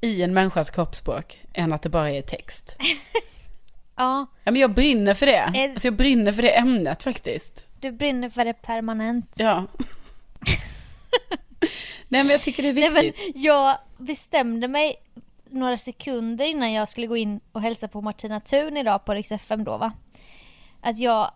[0.01, 2.75] i en människas kroppsspråk än att det bara är text.
[3.95, 5.43] Ja, Ja, men jag brinner för det.
[5.73, 7.65] Alltså jag brinner för det ämnet faktiskt.
[7.79, 9.31] du brinner för det permanent.
[9.35, 9.67] Ja.
[12.11, 13.35] Nej men jag tycker det är Nej, viktigt.
[13.35, 14.95] men jag bestämde mig
[15.49, 19.31] några sekunder innan jag skulle gå in och hälsa på Martina Thun idag på Rix
[19.31, 19.93] FM då va.
[20.81, 21.31] Att jag...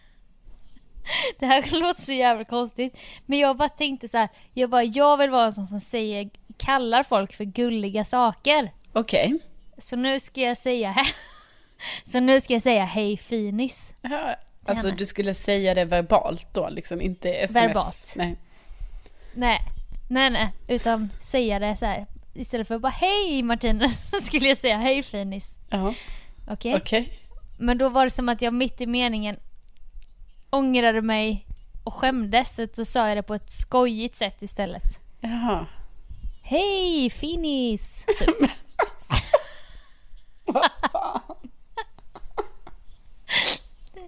[1.38, 2.98] det här låter så jävla konstigt.
[3.26, 6.30] Men jag bara tänkte så här, jag bara, jag vill vara en sån som säger,
[6.56, 8.72] kallar folk för gulliga saker.
[8.92, 9.38] Okej.
[9.78, 10.96] Så nu ska jag säga,
[12.04, 13.94] så nu ska jag säga hej finis.
[14.64, 14.98] Alltså henne.
[14.98, 17.62] du skulle säga det verbalt då, liksom inte sms?
[17.62, 18.14] Verbalt.
[18.16, 18.36] Nej.
[19.34, 19.60] Nej,
[20.08, 22.06] nej, nej, utan säga det så här.
[22.34, 23.88] Istället för att bara hej Martina,
[24.22, 25.58] skulle jag säga hej finis.
[25.68, 25.94] Ja,
[26.48, 26.74] Okej?
[26.74, 27.20] okej.
[27.58, 29.36] Men då var det som att jag mitt i meningen
[30.50, 31.46] ångrade mig
[31.84, 32.54] och skämdes.
[32.54, 35.00] Så då sa jag det på ett skojigt sätt istället.
[35.20, 35.66] Jaha.
[36.42, 38.04] Hej finis!
[38.18, 38.50] Typ.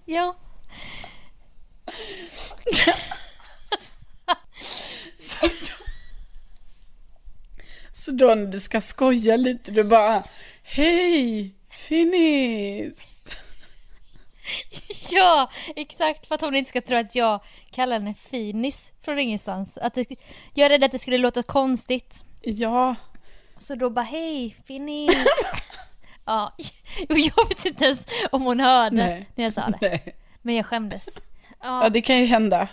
[0.04, 0.36] ja.
[8.10, 10.24] Så då när du ska skoja lite, du bara
[10.62, 13.26] Hej, finis!
[15.10, 19.78] ja, exakt för att hon inte ska tro att jag kallar henne finis från ingenstans.
[19.78, 20.06] Att det,
[20.54, 22.24] jag är rädd att det skulle låta konstigt.
[22.40, 22.94] Ja,
[23.56, 25.16] Så då bara hej finis!
[26.24, 26.54] ja,
[27.08, 29.28] jag vet inte ens om hon hörde Nej.
[29.34, 29.78] när jag sa det.
[29.80, 30.16] nej.
[30.42, 31.18] Men jag skämdes.
[31.62, 32.68] Ja, det kan ju hända.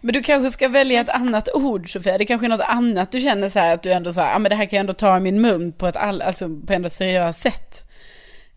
[0.00, 3.20] Men du kanske ska välja ett annat ord Sofia, det kanske är något annat du
[3.20, 4.92] känner så här att du ändå så här, ja men det här kan jag ändå
[4.92, 7.90] ta i min mun på ett all, alltså på ändå seriöst sätt.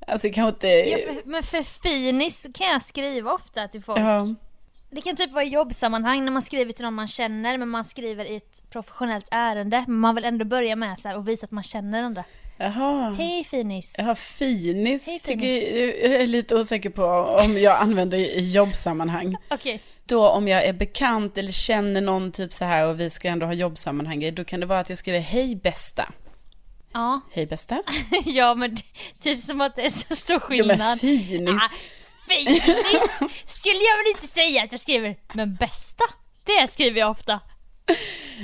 [0.08, 0.89] Alltså kanske inte...
[0.89, 3.99] Ja, för, men för finis kan jag skriva ofta till folk.
[3.99, 4.28] Ja.
[4.89, 7.86] Det kan typ vara i jobbsammanhang när man skriver till någon man känner men man
[7.86, 9.84] skriver i ett professionellt ärende.
[9.88, 12.23] Men man vill ändå börja med så här och visa att man känner den andra.
[12.58, 13.15] Jaha.
[13.17, 13.95] Hej finis!
[13.97, 16.04] Ja, finis, Hej, tycker finis.
[16.04, 17.06] jag, jag är lite osäker på
[17.45, 19.38] om jag använder i jobbsammanhang.
[19.49, 19.82] Okej.
[20.05, 23.45] Då om jag är bekant eller känner någon typ så här och vi ska ändå
[23.45, 26.11] ha jobbsammanhang, då kan det vara att jag skriver hej bästa.
[26.93, 27.21] Ja.
[27.31, 27.83] Hej bästa.
[28.25, 28.77] ja men
[29.19, 30.77] typ som att det är så stor Ja, skillnad.
[30.77, 31.49] men finis.
[31.49, 31.69] Ah,
[32.29, 32.63] finis
[33.47, 35.15] skulle jag väl inte säga att jag skriver.
[35.33, 36.03] Men bästa,
[36.43, 37.39] det skriver jag ofta.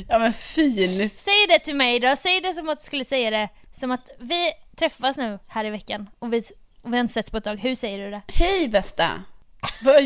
[0.07, 1.19] Ja men finis.
[1.23, 3.49] Säg det till mig då, säg det som att du skulle säga det.
[3.73, 6.41] Som att vi träffas nu här i veckan och vi,
[6.81, 7.57] och vi har inte setts på ett tag.
[7.59, 8.21] Hur säger du det?
[8.33, 9.23] Hej bästa.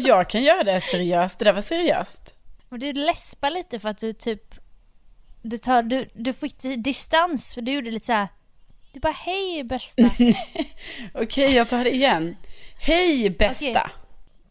[0.03, 2.35] Jag kan göra det seriöst, det där var seriöst.
[2.69, 4.55] Du läspar lite för att du typ...
[5.41, 8.27] Du, tar, du, du fick distans för du gjorde lite så här.
[8.93, 10.03] Du bara hej bästa.
[11.13, 12.35] Okej, jag tar det igen.
[12.79, 13.69] Hej bästa.
[13.69, 13.83] Okej.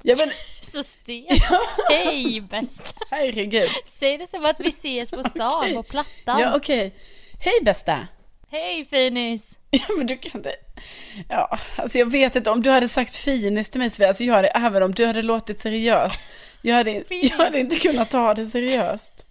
[0.02, 1.42] Ja men så stelt.
[1.90, 3.00] Hej bästa.
[3.10, 3.70] herregud.
[3.86, 5.74] Säg det som att vi ses på stan Okej.
[5.74, 6.40] på Plattan.
[6.40, 6.94] Ja okej.
[7.40, 8.08] Hej bästa.
[8.52, 9.58] Hej finis.
[9.70, 10.54] Ja men du kan inte.
[11.28, 14.34] Ja, alltså jag vet inte om du hade sagt finis till mig Sofia, alltså jag
[14.34, 16.24] hade, även om du hade låtit seriös.
[16.62, 19.26] Jag hade, jag hade inte kunnat ta det seriöst.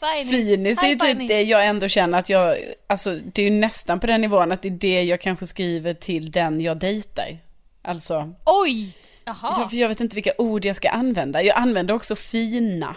[0.00, 0.30] Finis.
[0.30, 4.00] Finis är ju typ det jag ändå känner att jag, alltså det är ju nästan
[4.00, 7.38] på den nivån att det är det jag kanske skriver till den jag dejtar.
[7.82, 8.96] Alltså, Oj!
[9.24, 9.54] Jaha.
[9.58, 11.42] ja, för jag vet inte vilka ord jag ska använda.
[11.42, 12.96] Jag använder också fina.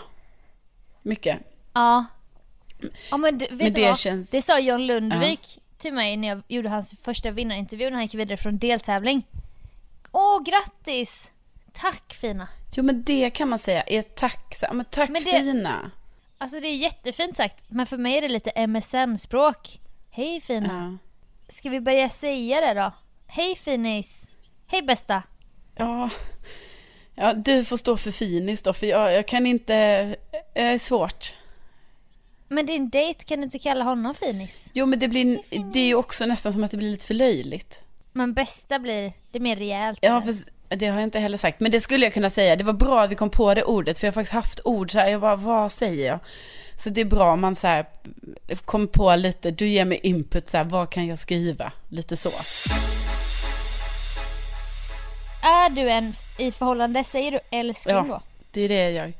[1.01, 1.39] Mycket.
[1.73, 2.05] Ja.
[3.11, 3.99] Ja men vet Men det vad?
[3.99, 8.01] känns- Det sa John Lundvik till mig när jag gjorde hans första vinnarintervju när han
[8.03, 9.27] gick vidare från deltävling.
[10.11, 11.31] Åh grattis!
[11.73, 12.47] Tack fina.
[12.75, 15.91] Jo men det kan man säga är tack, så- men tack Men det- fina.
[16.37, 19.79] Alltså det är jättefint sagt men för mig är det lite MSN-språk.
[20.11, 20.97] Hej fina.
[21.01, 21.09] Ja.
[21.53, 22.91] Ska vi börja säga det då?
[23.27, 24.27] Hej finis.
[24.67, 25.23] Hej bästa.
[25.75, 26.09] Ja.
[27.15, 29.73] ja, du får stå för finis då, för jag, jag kan inte,
[30.53, 31.33] det är svårt.
[32.53, 34.69] Men din dejt kan du inte kalla honom finis?
[34.73, 35.39] Jo men det blir,
[35.73, 37.81] det är ju också nästan som att det blir lite för löjligt.
[38.11, 39.99] Men bästa blir, det är mer rejält.
[40.01, 41.59] Ja, fast det har jag inte heller sagt.
[41.59, 42.55] Men det skulle jag kunna säga.
[42.55, 43.99] Det var bra att vi kom på det ordet.
[43.99, 45.07] För jag har faktiskt haft ord så här.
[45.07, 46.19] Jag bara, vad säger jag?
[46.77, 47.85] Så det är bra om man så här
[48.65, 49.51] kom på lite.
[49.51, 50.63] Du ger mig input så här.
[50.63, 51.71] Vad kan jag skriva?
[51.89, 52.29] Lite så.
[55.43, 58.13] Är du en i förhållande, säger du älskling då?
[58.13, 59.13] Ja, det är det jag gör.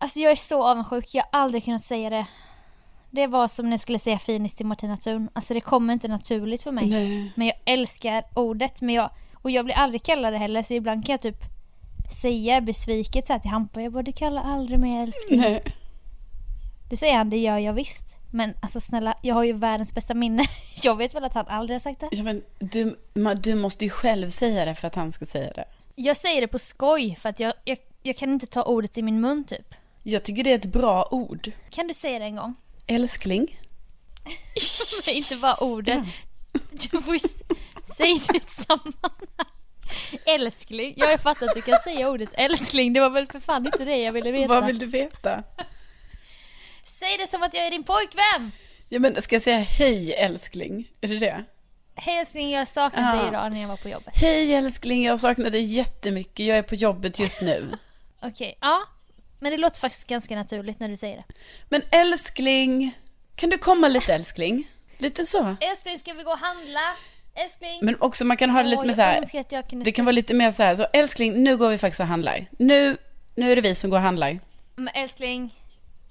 [0.00, 2.26] Alltså jag är så avundsjuk, jag har aldrig kunnat säga det.
[3.10, 5.30] Det var som när jag skulle säga finis till Martina Thun.
[5.32, 6.86] Alltså det kommer inte naturligt för mig.
[6.86, 7.32] Nej.
[7.36, 8.80] Men jag älskar ordet.
[8.80, 11.42] Men jag, och jag blir aldrig kallad det heller så ibland kan jag typ
[12.22, 13.82] säga besviket så här till Hampa.
[13.82, 15.40] Jag bara du kallar aldrig mig älskling.
[15.40, 15.62] Nej.
[16.90, 18.04] Då säger han det gör jag visst.
[18.30, 20.44] Men alltså snälla, jag har ju världens bästa minne.
[20.82, 22.08] Jag vet väl att han aldrig har sagt det.
[22.12, 22.98] Ja, men du,
[23.36, 25.64] du måste ju själv säga det för att han ska säga det.
[25.94, 29.02] Jag säger det på skoj för att jag, jag, jag kan inte ta ordet i
[29.02, 29.74] min mun typ.
[30.10, 31.50] Jag tycker det är ett bra ord.
[31.70, 32.54] Kan du säga det en gång?
[32.86, 33.60] Älskling.
[35.14, 36.04] inte bara ordet.
[36.72, 37.42] Du får ju s-
[37.96, 39.26] Säg det i ett sammanhang.
[40.26, 40.94] Älskling.
[40.96, 42.92] Jag har fattat att du kan säga ordet älskling.
[42.92, 44.48] Det var väl för fan inte det jag ville veta.
[44.48, 45.42] Vad vill du veta?
[46.84, 48.52] Säg det som att jag är din pojkvän.
[48.88, 50.88] Ja, men ska jag säga hej älskling?
[51.00, 51.44] Är det det?
[51.94, 53.20] Hej älskling, jag saknat Ja.
[53.20, 54.14] dig idag när jag var på jobbet.
[54.16, 56.46] Hej älskling, jag saknat dig jättemycket.
[56.46, 57.78] Jag är på jobbet just nu.
[58.22, 58.82] Okej, ja.
[59.38, 61.24] Men det låter faktiskt ganska naturligt när du säger det.
[61.68, 62.94] Men älskling,
[63.34, 64.68] kan du komma lite älskling?
[64.98, 65.56] Lite så.
[65.60, 66.80] Älskling, ska vi gå och handla?
[67.34, 67.78] Älskling?
[67.82, 69.84] Men också man kan ha det lite Åh, mer så här.
[69.84, 72.46] Det kan vara lite mer så här, så älskling, nu går vi faktiskt och handlar.
[72.58, 72.96] Nu,
[73.34, 74.40] nu är det vi som går och handlar.
[74.76, 75.54] Men älskling,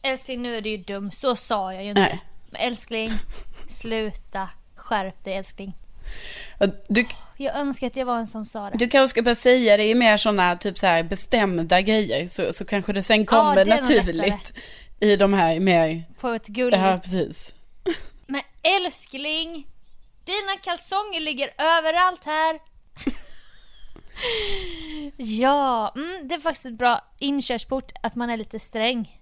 [0.01, 1.11] älskling nu är du ju dum.
[1.11, 2.01] Så sa jag ju inte.
[2.01, 2.19] Nej.
[2.49, 3.11] Men älskling,
[3.67, 4.49] sluta.
[4.75, 5.73] Skärp dig älskling.
[6.87, 7.05] Du,
[7.37, 8.77] Jag önskar att jag var en som sa det.
[8.77, 12.27] du kanske ska börja säga det i mer sådana typ så här bestämda grejer.
[12.27, 14.53] Så, så kanske det sen kommer det är nog naturligt
[14.99, 16.81] i de här mer, På ett gulligt.
[16.81, 17.53] ja precis.
[18.27, 19.67] Men älskling,
[20.25, 22.59] dina kalsonger ligger överallt här.
[25.17, 29.21] ja, mm, det är faktiskt ett bra inkörsport att man är lite sträng.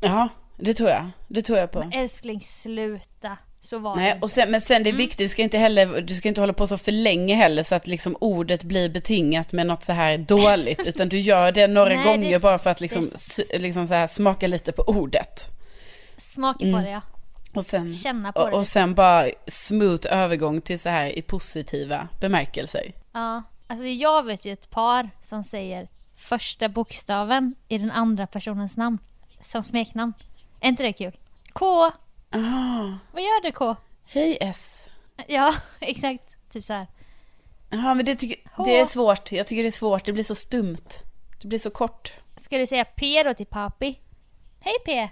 [0.00, 1.10] Ja, det tror jag.
[1.28, 1.90] Det tror jag på.
[1.92, 3.36] Älskling, sluta.
[3.64, 4.20] Så var Nej, det.
[4.22, 4.82] och sen, men sen Mm.
[4.84, 7.34] det är viktigt, du ska inte heller, du ska inte hålla på så för länge
[7.34, 10.86] heller så att liksom ordet blir betingat med något så här dåligt.
[10.86, 12.42] utan du gör det några Nej, det gånger sant.
[12.42, 13.10] bara för att Det liksom,
[13.60, 15.46] liksom så här smaka lite på ordet.
[16.16, 17.00] Smaka på det ja.
[17.54, 18.56] Och sen, Känna på och, det.
[18.56, 22.92] och sen bara smooth övergång till så här i positiva bemärkelser.
[23.12, 28.76] Ja, alltså jag vet ju ett par som säger första bokstaven i den andra personens
[28.76, 28.98] namn
[29.40, 30.12] som smeknamn.
[30.60, 31.16] Är inte det kul?
[31.52, 31.90] K.
[32.32, 33.76] Ah, Vad gör du K?
[34.12, 34.86] hej S.
[35.26, 36.22] Ja, exakt.
[36.52, 36.86] Typ så här.
[37.70, 39.32] Ja, men det, tycker, det är svårt.
[39.32, 40.04] Jag tycker det är svårt.
[40.04, 40.88] Det blir så stumt.
[41.42, 42.12] Det blir så kort.
[42.36, 43.98] Ska du säga P då till papi?
[44.60, 45.08] Hej P.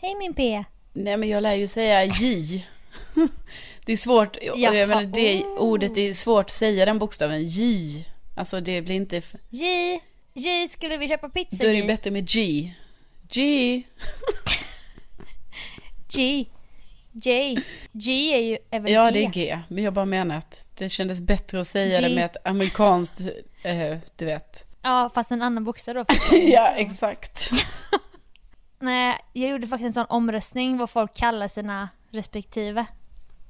[0.00, 0.64] Hej min P.
[0.92, 2.66] Nej, men jag lär ju säga J.
[3.84, 4.36] Det är svårt.
[4.42, 4.56] Jaha.
[4.74, 7.44] Jag menar, det ordet är svårt att säga den bokstaven.
[7.46, 8.06] J.
[8.36, 9.22] Alltså det blir inte...
[9.50, 10.00] J.
[10.34, 12.72] J, skulle vi köpa pizza Då är det bättre med G.
[13.32, 13.82] G.
[16.14, 16.46] G.
[17.12, 17.58] J.
[17.92, 19.12] G är ju är väl Ja, G.
[19.12, 19.58] det är G.
[19.68, 22.08] Men jag bara menar att det kändes bättre att säga G.
[22.08, 23.20] det med ett amerikanskt,
[23.62, 24.66] eh, du vet.
[24.82, 26.04] Ja, fast en annan bokstav då.
[26.32, 27.50] ja, exakt.
[28.78, 32.86] Nej, jag gjorde faktiskt en sån omröstning vad folk kallar sina respektive.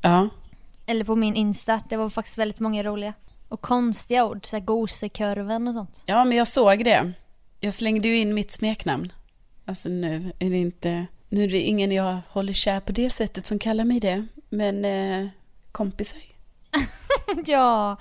[0.03, 0.29] Ja.
[0.87, 1.83] Eller på min Insta.
[1.89, 3.15] Det var faktiskt väldigt många roliga.
[3.49, 4.47] Och konstiga ord.
[4.47, 6.03] Såhär gosekurven och sånt.
[6.07, 7.13] ja, men jag såg det.
[7.61, 9.13] Jag slängde ju in mitt smeknamn.
[9.65, 11.07] Alltså nu är det inte...
[11.33, 14.27] Nu är det ingen jag håller kär på det sättet som kallar mig det.
[14.49, 15.29] Men eh,
[15.73, 16.21] kompisar.
[17.47, 17.97] ja,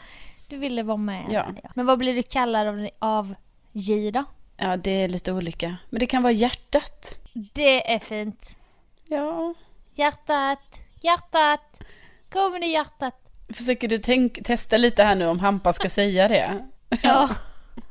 [0.48, 1.26] du ville vara med.
[1.32, 1.48] Ja.
[1.76, 3.36] Men vad blir du kallad av, av
[3.72, 4.24] J då?
[4.58, 5.78] Ja, det är lite olika.
[5.90, 7.18] Men det kan vara hjärtat.
[7.34, 8.60] Det är fint.
[9.08, 9.54] Ja.
[9.96, 11.82] Hjärtat, hjärtat.
[12.30, 13.32] Kommer nu hjärtat.
[13.50, 16.68] Försöker du tänk, testa lite här nu om Hampa ska säga det?
[17.04, 17.30] Ja.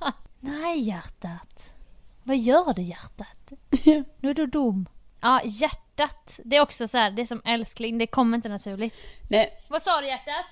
[0.41, 1.75] Nej hjärtat.
[2.23, 3.53] Vad gör du hjärtat?
[4.21, 4.87] Nu är du dum.
[5.21, 6.41] Ja, hjärtat.
[6.45, 7.99] Det är också så här, det är som älskling.
[7.99, 9.09] Det kommer inte naturligt.
[9.29, 10.45] Nej, Vad sa du hjärtat?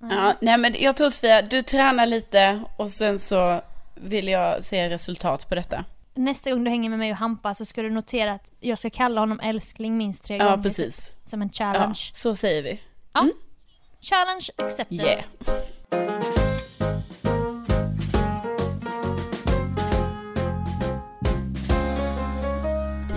[0.00, 3.60] ja, nej, men jag tror Sofia, du tränar lite och sen så
[3.94, 5.84] vill jag se resultat på detta.
[6.14, 8.90] Nästa gång du hänger med mig och Hampa så ska du notera att jag ska
[8.90, 10.62] kalla honom älskling minst tre Ja, gånger.
[10.62, 11.06] precis.
[11.08, 11.98] typ, Som en Ja, challenge.
[12.12, 12.80] så säger vi.
[14.00, 15.00] Challenge accepted.
[15.00, 15.24] Yeah.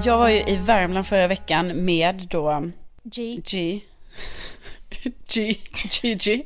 [0.04, 2.72] Jag var ju i Värmland förra veckan med då
[3.04, 3.40] G.
[3.46, 3.80] G.
[5.34, 5.56] G.
[6.02, 6.16] G.
[6.16, 6.44] G.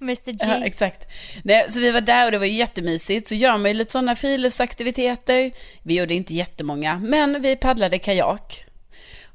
[0.00, 0.38] Mr G.
[0.38, 1.06] Ja, exakt.
[1.42, 3.28] Nej, så vi var där och det var jättemysigt.
[3.28, 5.50] Så gör man ju lite sådana friluftsaktiviteter.
[5.82, 8.64] Vi gjorde inte jättemånga, men vi paddlade kajak.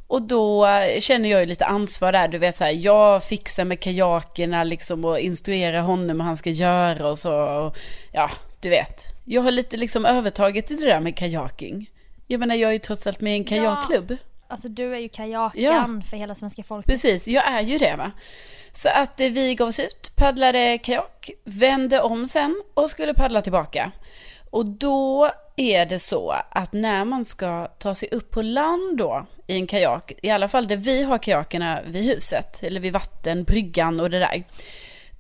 [0.08, 0.67] Och då
[1.00, 2.28] känner jag ju lite ansvar där.
[2.28, 6.50] Du vet så här, jag fixar med kajakerna liksom och instruerar honom hur han ska
[6.50, 7.34] göra och så.
[7.34, 7.78] Och,
[8.12, 9.06] ja, du vet.
[9.26, 11.89] Jag har lite liksom övertaget i det där med kajaking.
[12.27, 14.17] Jag menar, jag är ju trots allt med i en kajakklubb.
[14.47, 16.09] Alltså du är ju kajakan Ja.
[16.09, 16.91] för hela svenska folket.
[16.91, 18.12] Precis, jag är ju det va.
[18.71, 23.41] Så att eh, vi gav oss ut, paddlade kajak, vände om sen och skulle paddla
[23.41, 23.91] tillbaka.
[24.49, 29.25] Och då är det så att när man ska ta sig upp på land då
[29.47, 33.43] i en kajak, i alla fall där vi har kajakerna vid huset, eller vid vatten,
[33.43, 34.43] bryggan och det där.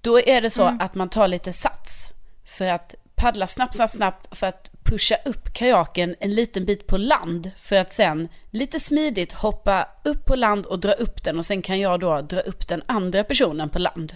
[0.01, 2.13] Då är det så att man tar lite sats
[2.45, 6.97] för att paddla snabbt, snabbt, snabbt för att pusha upp kajaken en liten bit på
[6.97, 11.45] land för att sen lite smidigt hoppa upp på land och dra upp den och
[11.45, 14.15] sen kan jag då dra upp den andra personen på land.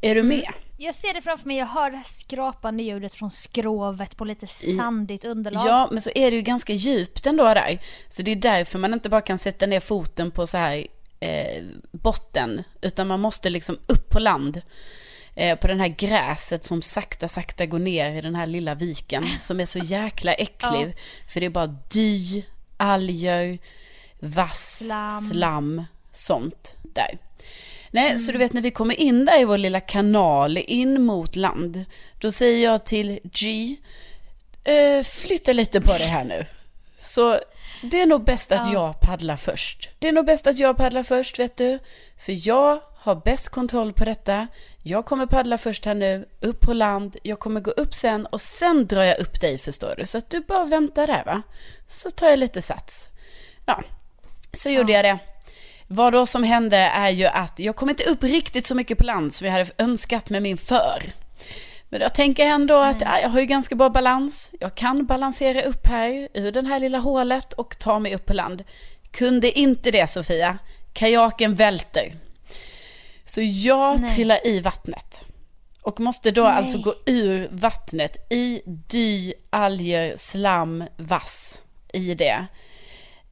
[0.00, 0.48] Är du med?
[0.78, 4.46] Jag ser det framför mig, jag hör det här skrapande ljudet från skrovet på lite
[4.46, 5.66] sandigt underlag.
[5.66, 7.78] Ja, men så är det ju ganska djupt ändå där.
[8.08, 10.86] Så det är därför man inte bara kan sätta ner foten på så här
[11.20, 14.62] eh, botten, utan man måste liksom upp på land.
[15.34, 19.26] Eh, på den här gräset som sakta, sakta går ner i den här lilla viken,
[19.40, 20.96] som är så jäkla äcklig.
[21.28, 22.42] För det är bara dy,
[22.76, 23.58] alger,
[24.20, 25.20] vass, Slam.
[25.20, 27.18] slam, sånt där.
[27.90, 31.36] Nej, så du vet när vi kommer in där i vår lilla kanal in mot
[31.36, 31.84] land,
[32.18, 33.76] då säger jag till G,
[34.64, 36.46] eh, flytta lite på det här nu.
[36.98, 37.38] Så
[37.82, 39.90] det är nog bäst att jag paddlar först.
[39.98, 41.78] Det är nog bäst att jag paddlar först, vet du.
[42.18, 44.46] För jag har bäst kontroll på detta.
[44.82, 47.16] Jag kommer paddla först här nu, upp på land.
[47.22, 50.06] Jag kommer gå upp sen och sen drar jag upp dig, förstår du.
[50.06, 51.42] Så att du bara väntar där, va.
[51.88, 53.08] Så tar jag lite sats.
[53.66, 53.82] Ja,
[54.52, 55.18] så gjorde jag det.
[55.86, 59.04] Vad då som hände är ju att jag kom inte upp riktigt så mycket på
[59.04, 61.12] land som jag hade önskat med min för.
[61.92, 64.52] Men jag tänker ändå att ja, jag har ju ganska bra balans.
[64.60, 68.34] Jag kan balansera upp här ur det här lilla hålet och ta mig upp på
[68.34, 68.64] land.
[69.10, 70.58] Kunde inte det Sofia.
[70.92, 72.12] Kajaken välter.
[73.24, 74.10] Så jag Nej.
[74.10, 75.24] trillar i vattnet.
[75.82, 76.52] Och måste då Nej.
[76.52, 81.60] alltså gå ur vattnet i dy, alger, slam, vass
[81.92, 82.46] i det.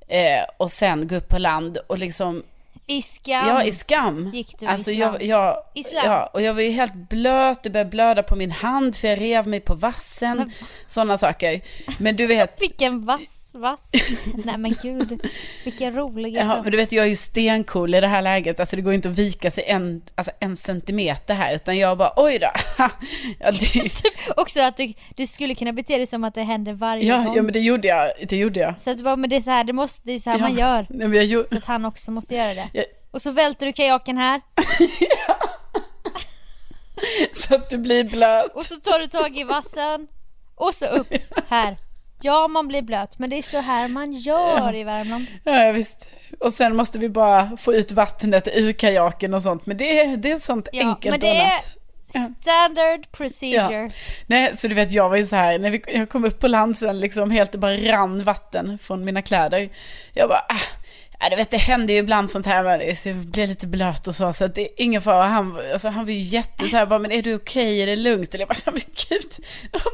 [0.09, 2.43] Eh, och sen gå upp på land och liksom
[2.91, 3.49] I skam.
[3.49, 4.31] Ja, i skam.
[4.35, 4.99] Gick du i alltså, slam?
[5.01, 5.83] jag, jag, I?
[6.05, 9.21] Ja, och jag var ju helt blöt, det började blöda på min hand för jag
[9.21, 10.53] rev mig på vassen.
[10.87, 11.61] Sådana saker.
[11.99, 13.91] Men du vet, Vilken vass, vass.
[14.45, 15.27] Nej men gud.
[15.65, 18.61] Vilken rolig ja, men du vet jag är ju stencool i det här läget.
[18.61, 21.55] Alltså det går ju inte att vika sig en, alltså, en centimeter här.
[21.55, 22.51] Utan jag bara, oj då.
[23.39, 24.03] ja, det,
[24.37, 27.37] Också att du, du skulle kunna bete dig som att det händer varje ja, gång.
[27.37, 28.13] ja, men det gjorde jag.
[28.29, 28.81] Det gjorde jag.
[28.81, 30.39] Så att du bara, men det är så här, det, måste, det är så här
[30.39, 30.43] ja.
[30.43, 30.87] man gör.
[30.89, 32.69] Nej, men jag gjorde, Så att han också måste göra det.
[32.73, 32.83] Ja.
[33.11, 34.41] Och så välter du kajaken här.
[37.33, 38.55] så att du blir blöt.
[38.55, 40.07] Och så tar du tag i vassen.
[40.55, 41.15] Och så upp
[41.49, 41.77] här.
[42.23, 45.27] Ja, man blir blöt, men det är så här man gör i Värmland.
[45.45, 46.13] Ja, ja, visst.
[46.41, 49.67] Och sen måste vi bara få ut vattnet ur kajaken och sånt.
[49.67, 51.59] Men det, är- det är sånt Ja, enkelt men det är
[52.41, 53.91] standard procedure.
[54.27, 56.49] Nej, så du vet, jag var ju så här, när vi, jag kom upp på
[56.49, 59.69] land sen, liksom helt, det bara rann vatten från mina kläder.
[60.15, 60.80] Jag bara, ah,
[61.21, 62.65] ja, du vet, det händer ju ibland sånt här,
[63.05, 65.25] jag blev lite blöt och så, så att det är ingen fara.
[65.25, 67.97] Han, alltså, han var ju jätte så här, bara, men är du okej, är det
[67.97, 68.35] lugnt?
[68.35, 69.47] Eller jag bara, men gud,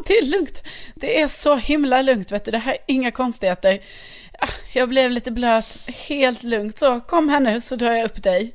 [0.07, 0.62] det är lugnt.
[0.95, 3.81] Det är så himla lugnt, vet du, det här är inga konstigheter.
[4.39, 6.79] Ah, Jag blev lite blöt, helt lugnt.
[6.79, 8.55] Så kom här nu så drar jag upp dig.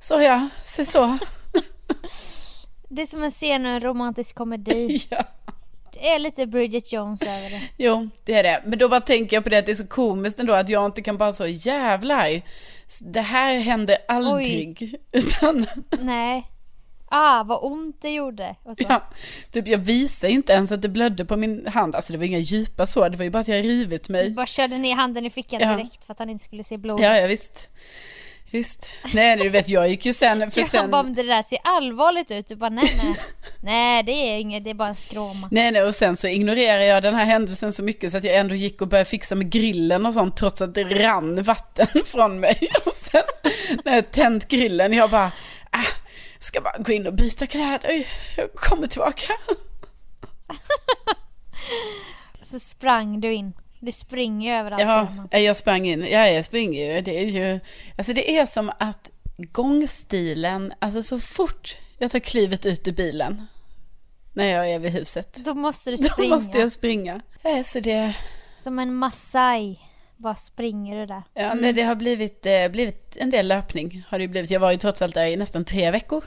[0.00, 1.18] Så ja, se så.
[2.88, 5.06] Det är som en scen ur en romantisk komedi.
[5.10, 5.24] Ja.
[5.94, 7.60] Det är lite Bridget Jones över det.
[7.76, 8.62] Jo, det är det.
[8.66, 10.86] Men då bara tänker jag på det att det är så komiskt ändå att jag
[10.86, 12.42] inte kan bara så jävlar.
[13.00, 14.94] Det här hände aldrig.
[15.12, 15.66] Utan,
[16.00, 16.50] Nej.
[17.16, 18.56] Ah, vad ont det gjorde.
[18.78, 19.02] Ja,
[19.50, 21.94] typ jag visar ju inte ens att det blödde på min hand.
[21.94, 24.30] Alltså det var inga djupa så, det var ju bara att jag rivit mig.
[24.30, 25.76] Bara körde ner handen i fickan Ja.
[25.76, 27.00] direkt för att han inte skulle se blod.
[27.00, 27.68] Ja, ja visst.
[28.54, 28.88] Visst.
[29.14, 30.90] Nej, du vet jag gick ju sen, för Jag sen...
[30.90, 32.46] bara, men det där ser allvarligt ut.
[32.46, 33.16] Du bara, nej nej.
[33.62, 35.48] nej det är inget, det är bara en skråma.
[35.50, 38.36] Nej, nej, och sen så ignorerar jag den här händelsen så mycket så att jag
[38.36, 42.40] ändå gick och började fixa med grillen och sånt trots att det rann vatten från
[42.40, 42.58] mig.
[42.86, 43.22] Och sen
[43.84, 45.32] när jag tänt grillen, jag bara,
[45.70, 45.86] ah,
[46.38, 49.32] ska bara gå in och byta kläder, jag kommer tillbaka.
[52.42, 53.52] Så sprang du in.
[53.84, 54.82] Du springer ju överallt.
[54.82, 55.44] Ja, Emma.
[55.44, 57.60] jag sprang in, ja, jag springer ju, det är ju,
[57.98, 63.46] alltså det är som att gångstilen, alltså så fort jag tar klivet ut ur bilen,
[64.32, 66.34] när jag är vid huset, Då måste du då springa.
[66.34, 67.20] måste jag springa.
[67.42, 68.16] Ja, så det,
[68.56, 69.80] Som en massaj.
[70.16, 71.22] Bara springer du där.
[71.34, 74.04] Ja, nej, det har blivit, eh, blivit en del löpning.
[74.08, 74.50] Har det blivit.
[74.50, 76.24] Jag var ju trots allt där i nästan tre veckor.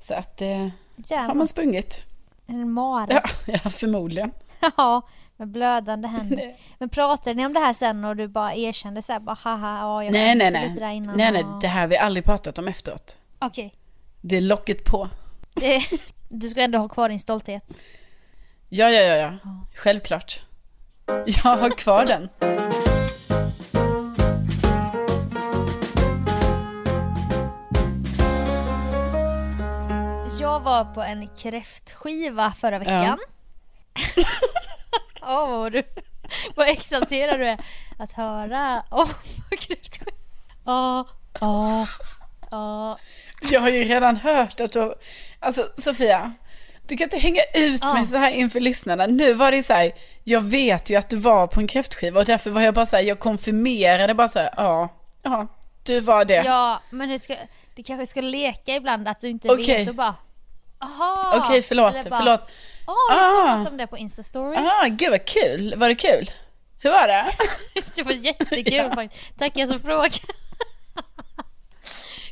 [0.00, 0.68] Så att, eh,
[1.10, 2.02] har man sprungit?
[2.46, 3.12] En mare.
[3.12, 3.22] Ja,
[3.64, 4.32] ja förmodligen.
[4.76, 5.02] Ja,
[5.42, 6.56] med blödande händer.
[6.78, 9.78] Men pratade ni om det här sen och du bara erkände så här, bara haha,
[9.80, 10.68] ja jag Nej, nej, nej.
[10.68, 11.16] lite där innan.
[11.16, 11.58] Nej, nej, ja.
[11.60, 13.16] det här har vi aldrig pratat om efteråt.
[13.38, 13.74] Okej.
[14.20, 15.08] Det är locket på.
[15.54, 15.82] Det-
[16.28, 17.76] Du ska ändå ha kvar din stolthet.
[18.68, 19.32] Ja, ja, ja, ja.
[19.74, 20.40] Självklart.
[21.26, 22.28] Jag har kvar den.
[30.40, 33.18] Jag var på en kräftskiva förra veckan.
[35.22, 35.82] Åh, vad du
[36.54, 37.58] vad exalterad du är
[37.98, 39.08] att höra om
[39.58, 40.10] kräftskiva.
[40.64, 41.06] Ja,
[41.40, 41.86] ja,
[42.50, 42.98] ja.
[43.50, 44.94] Jag har ju redan hört att du har...
[45.40, 46.32] Alltså, Sofia.
[46.88, 49.06] Du kan inte hänga ut mig så här inför lyssnarna.
[49.06, 49.92] Nu var det så här,
[50.24, 52.96] jag vet ju att du var på en kräftskiva och därför var jag bara så
[52.96, 54.88] här, jag konfirmerade bara så här, ja,
[55.22, 55.46] ja,
[55.82, 56.42] du var det.
[56.44, 57.36] Ja, men hur ska,
[57.74, 59.78] du kanske ska leka ibland att du inte Okej.
[59.78, 60.14] vet och bara
[60.82, 61.34] Aha!
[61.36, 62.50] Okej, förlåt, Eller bara, förlåt.
[62.86, 63.56] Åh, jag såg Ah.
[63.56, 64.56] något om det på Instastory.
[64.56, 65.74] Ah, gud vad kul.
[65.76, 66.30] Var det kul?
[66.78, 67.26] Hur var det?
[67.96, 68.94] Det var jättekul Ja.
[68.94, 69.38] faktiskt.
[69.38, 70.10] Tackar som frågar.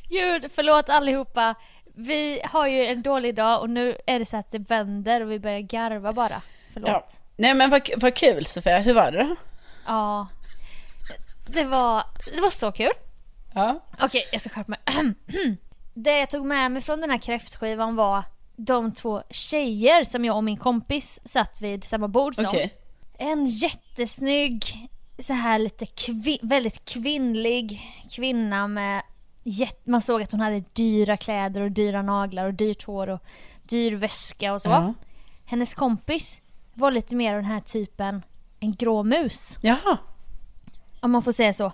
[0.08, 1.54] Gud, förlåt allihopa.
[1.94, 5.30] Vi har ju en dålig dag och nu är det så att det vänder och
[5.30, 6.42] vi börjar garva bara.
[6.72, 6.90] Förlåt.
[6.90, 7.06] Ja.
[7.36, 9.36] Nej men vad, vad kul Sofia, hur var det då?
[9.86, 10.26] Ja.
[11.46, 12.92] Det var, det var så kul.
[13.54, 13.80] Ja.
[14.00, 14.80] Okej, jag ska skärpa mig.
[15.94, 18.22] Det jag tog med mig från den här kräftskivan var
[18.64, 22.46] de två tjejer som jag och min kompis satt vid samma bord som.
[22.46, 22.74] Okej.
[23.18, 24.88] En jättesnygg,
[25.18, 27.80] så här lite kvi- väldigt kvinnlig
[28.10, 29.02] kvinna med
[29.84, 33.20] man såg att hon hade dyra kläder och dyra naglar och dyrt hår och
[33.62, 34.68] dyr väska och så.
[34.68, 34.94] Ja.
[35.44, 36.42] Hennes kompis
[36.74, 38.22] var lite mer av den här typen,
[38.60, 39.58] en grå mus.
[39.62, 39.98] Jaha.
[41.00, 41.72] Om man får säga så.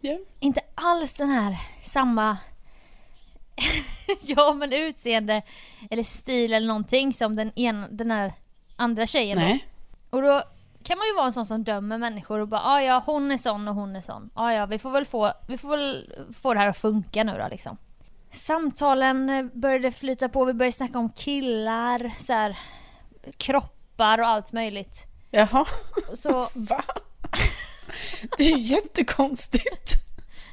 [0.00, 0.18] Ja.
[0.40, 2.36] Inte alls den här samma
[4.20, 5.42] ja men utseende
[5.90, 8.32] eller stil eller någonting som den, ena, den här
[8.76, 9.44] andra tjejen då.
[9.44, 9.64] Nej.
[10.10, 10.42] Och då
[10.82, 13.36] kan man ju vara en sån som dömer människor och bara ah, ja hon är
[13.36, 14.30] sån och hon är sån.
[14.34, 17.38] Ah, ja vi får väl få, vi får väl få det här att funka nu
[17.38, 17.76] då liksom.
[18.30, 22.58] Samtalen eh, började flyta på, vi började snacka om killar, så här,
[23.36, 25.06] kroppar och allt möjligt.
[25.30, 25.66] Jaha.
[26.14, 26.84] Så Va?
[28.38, 30.07] Det är ju jättekonstigt.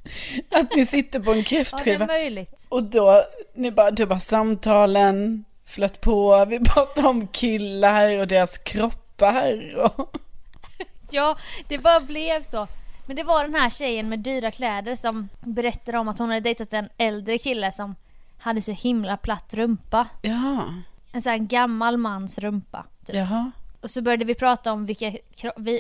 [0.52, 2.68] Att ni sitter på en ja, kräftskiva möjligt.
[2.70, 8.58] och då, ni bara, du bara samtalen flöt på, vi pratade om killar och deras
[8.58, 10.16] kroppar och...
[11.12, 11.38] Ja,
[11.68, 12.68] det bara blev så.
[13.06, 16.42] Men det var den här tjejen med dyra kläder som berättade om att hon hade
[16.42, 17.96] dejtat en äldre kille som
[18.40, 20.08] hade så himla platt rumpa.
[20.22, 20.74] Ja,
[21.12, 22.86] En sån här gammal mans rumpa.
[23.06, 23.16] Typ.
[23.16, 23.52] jaha.
[23.86, 25.14] Och så började vi prata om vilka,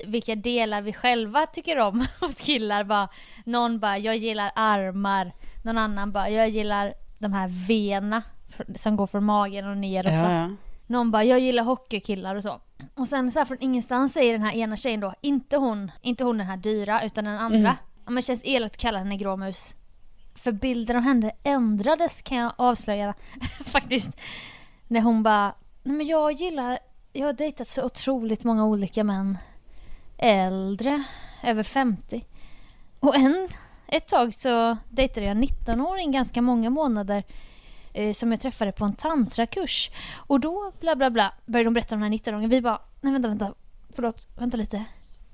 [0.06, 2.84] vilka delar vi själva tycker om hos killar.
[2.84, 3.10] Bara,
[3.44, 5.32] någon bara, jag gillar armar.
[5.64, 8.24] Någon annan bara, jag gillar de här vena
[8.76, 10.14] som går från magen och neråt.
[10.14, 10.50] Ja, ja.
[10.88, 12.62] Någon bara, jag gillar hockeykillar och så.
[12.96, 16.24] Och sen så här från ingenstans säger den här ena tjejen då, inte hon, inte
[16.24, 17.58] hon den här dyra, utan den andra.
[17.58, 17.74] Mm.
[18.06, 19.76] Ja, men det känns elakt att kalla henne gråmus.
[20.36, 23.14] För bilden av henne ändrades kan jag avslöja
[23.66, 24.22] faktiskt.
[24.88, 25.54] När hon bara,
[25.84, 26.80] nej men jag gillar,
[27.16, 29.38] jag har dejtat så otroligt många olika män.
[30.18, 31.04] Äldre,
[31.44, 32.26] över 50.
[33.00, 33.50] Och en,
[33.88, 37.24] ett tag så dejtade jag en 19-åring ganska många månader
[37.94, 39.92] eh, som jag träffade på en tantrakurs.
[40.16, 42.50] Och då bla bla bla började de berätta om den här 19-åringen.
[42.50, 43.54] Vi bara, nej vänta vänta,
[43.90, 44.86] förlåt, vänta lite.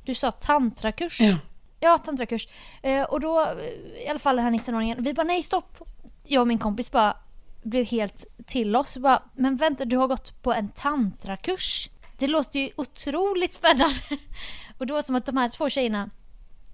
[0.05, 1.21] Du sa tantrakurs?
[1.21, 1.37] Ja.
[1.79, 2.47] Ja, tantrakurs.
[2.81, 5.77] Eh, och då, eh, i alla fall den här 19-åringen, vi bara nej stopp.
[6.23, 7.17] Jag och min kompis bara
[7.63, 8.97] blev helt till oss.
[8.97, 11.89] Bara, men vänta, du har gått på en tantrakurs?
[12.17, 13.95] Det låter ju otroligt spännande.
[14.77, 16.09] Och då var det som att de här två tjejerna,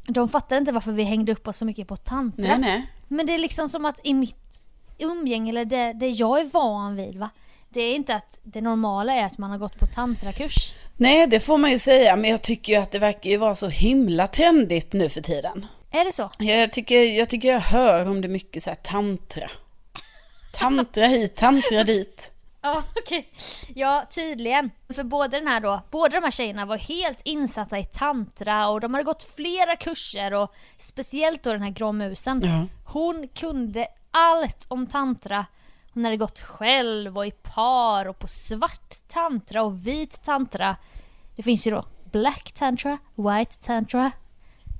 [0.07, 2.47] de fattade inte varför vi hängde upp oss så mycket på tantra.
[2.47, 2.91] Nej, nej.
[3.07, 4.61] Men det är liksom som att i mitt
[4.97, 7.29] umgänge, eller det, det jag är van vid, va?
[7.69, 10.73] det är inte att det normala är att man har gått på tantrakurs.
[10.97, 13.55] Nej, det får man ju säga, men jag tycker ju att det verkar ju vara
[13.55, 15.65] så himla trendigt nu för tiden.
[15.91, 16.31] Är det så?
[16.39, 19.49] Jag tycker jag, tycker jag hör om det mycket så här tantra.
[20.51, 22.33] Tantra hit, tantra dit.
[22.61, 23.29] Ja, okej.
[23.75, 24.71] Ja, tydligen.
[24.95, 28.79] För både den här då, båda de här tjejerna var helt insatta i tantra och
[28.79, 32.41] de hade gått flera kurser och speciellt då den här gråmusen.
[32.43, 32.67] Ja.
[32.93, 35.45] Hon kunde allt om tantra.
[35.93, 40.75] Hon hade gått själv och i par och på svart tantra och vit tantra.
[41.35, 44.11] Det finns ju då black tantra, white tantra.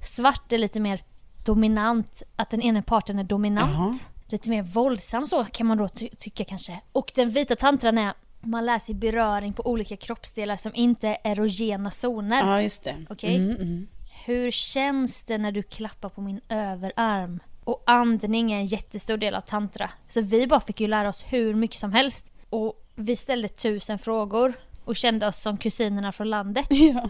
[0.03, 1.03] Svart är lite mer
[1.45, 3.71] dominant, att den ena parten är dominant.
[3.73, 3.93] Jaha.
[4.27, 6.79] Lite mer våldsam så kan man då ty- tycka kanske.
[6.91, 11.17] Och den vita tantran är man lär sig beröring på olika kroppsdelar som inte är
[11.23, 12.37] erogena zoner.
[12.39, 12.95] Ja, just det.
[13.09, 13.35] Okej?
[13.35, 13.87] Mm, mm.
[14.25, 17.39] Hur känns det när du klappar på min överarm?
[17.63, 19.89] Och andning är en jättestor del av tantra.
[20.07, 22.25] Så vi bara fick ju lära oss hur mycket som helst.
[22.49, 24.53] Och vi ställde tusen frågor
[24.85, 26.67] och kände oss som kusinerna från landet.
[26.71, 27.09] Ja.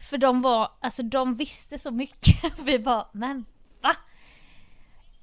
[0.00, 2.58] För de var, alltså de visste så mycket.
[2.64, 3.44] Vi bara, men
[3.82, 3.94] va?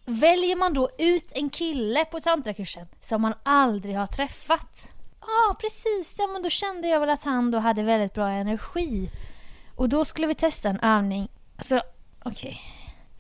[0.05, 4.93] Väljer man då ut en kille på tantrakursen som man aldrig har träffat?
[5.21, 6.15] Ja, precis.
[6.19, 9.09] Ja, men då kände jag väl att han då hade väldigt bra energi.
[9.75, 11.29] Och då skulle vi testa en övning.
[11.55, 11.81] Alltså,
[12.23, 12.59] okej.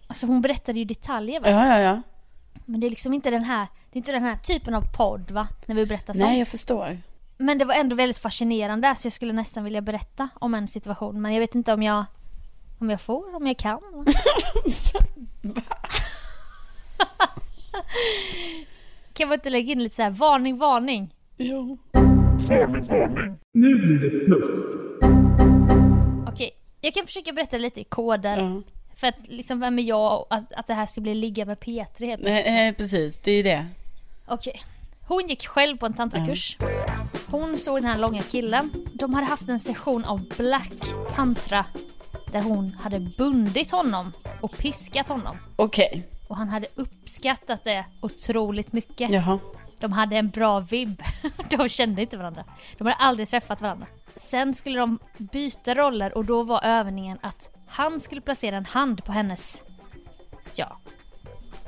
[0.07, 1.49] Alltså hon berättade ju detaljer va?
[1.49, 2.01] ja, ja, ja.
[2.65, 5.31] Men det är liksom inte den här, det är inte den här typen av podd
[5.31, 5.47] va?
[5.65, 6.25] När vi berättar sånt.
[6.25, 7.01] Nej, jag förstår.
[7.37, 11.21] Men det var ändå väldigt fascinerande så jag skulle nästan vilja berätta om en situation.
[11.21, 12.05] Men jag vet inte om jag,
[12.79, 13.81] om jag får, om jag kan.
[19.13, 21.13] kan man inte lägga in lite så här varning, varning?
[21.37, 21.77] Jo.
[23.53, 24.65] Nu blir det snusk.
[26.27, 28.37] Okej, jag kan försöka berätta lite i koder.
[28.37, 28.61] Ja.
[28.95, 31.57] För att liksom, vem är jag och att, att det här ska bli ligga med
[31.57, 32.23] P3 helt.
[32.23, 33.19] Nej, eh, precis.
[33.19, 33.65] Det är ju det.
[34.27, 34.63] Okej.
[35.07, 36.57] Hon gick själv på en tantrakurs.
[37.27, 38.71] Hon såg den här långa killen.
[38.93, 40.73] De hade haft en session av black
[41.11, 41.65] tantra
[42.31, 45.37] där hon hade bundit honom och piskat honom.
[45.55, 46.07] Okej.
[46.31, 49.09] Och han hade uppskattat det otroligt mycket.
[49.09, 49.39] Jaha.
[49.79, 51.01] De hade en bra vibb.
[51.49, 52.43] De kände inte varandra.
[52.77, 53.87] De hade aldrig träffat varandra.
[54.15, 59.05] Sen skulle de byta roller och då var övningen att han skulle placera en hand
[59.05, 59.63] på hennes,
[60.55, 60.77] ja,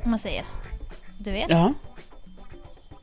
[0.03, 0.45] om man säger,
[1.19, 1.49] du vet?
[1.49, 1.73] Ja.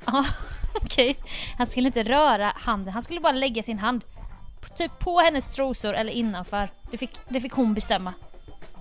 [0.06, 0.24] Ja,
[0.82, 1.16] okej.
[1.58, 4.04] Han skulle inte röra handen, han skulle bara lägga sin hand
[4.76, 6.70] typ på hennes trosor eller innanför.
[6.90, 8.14] Det fick, det fick hon bestämma.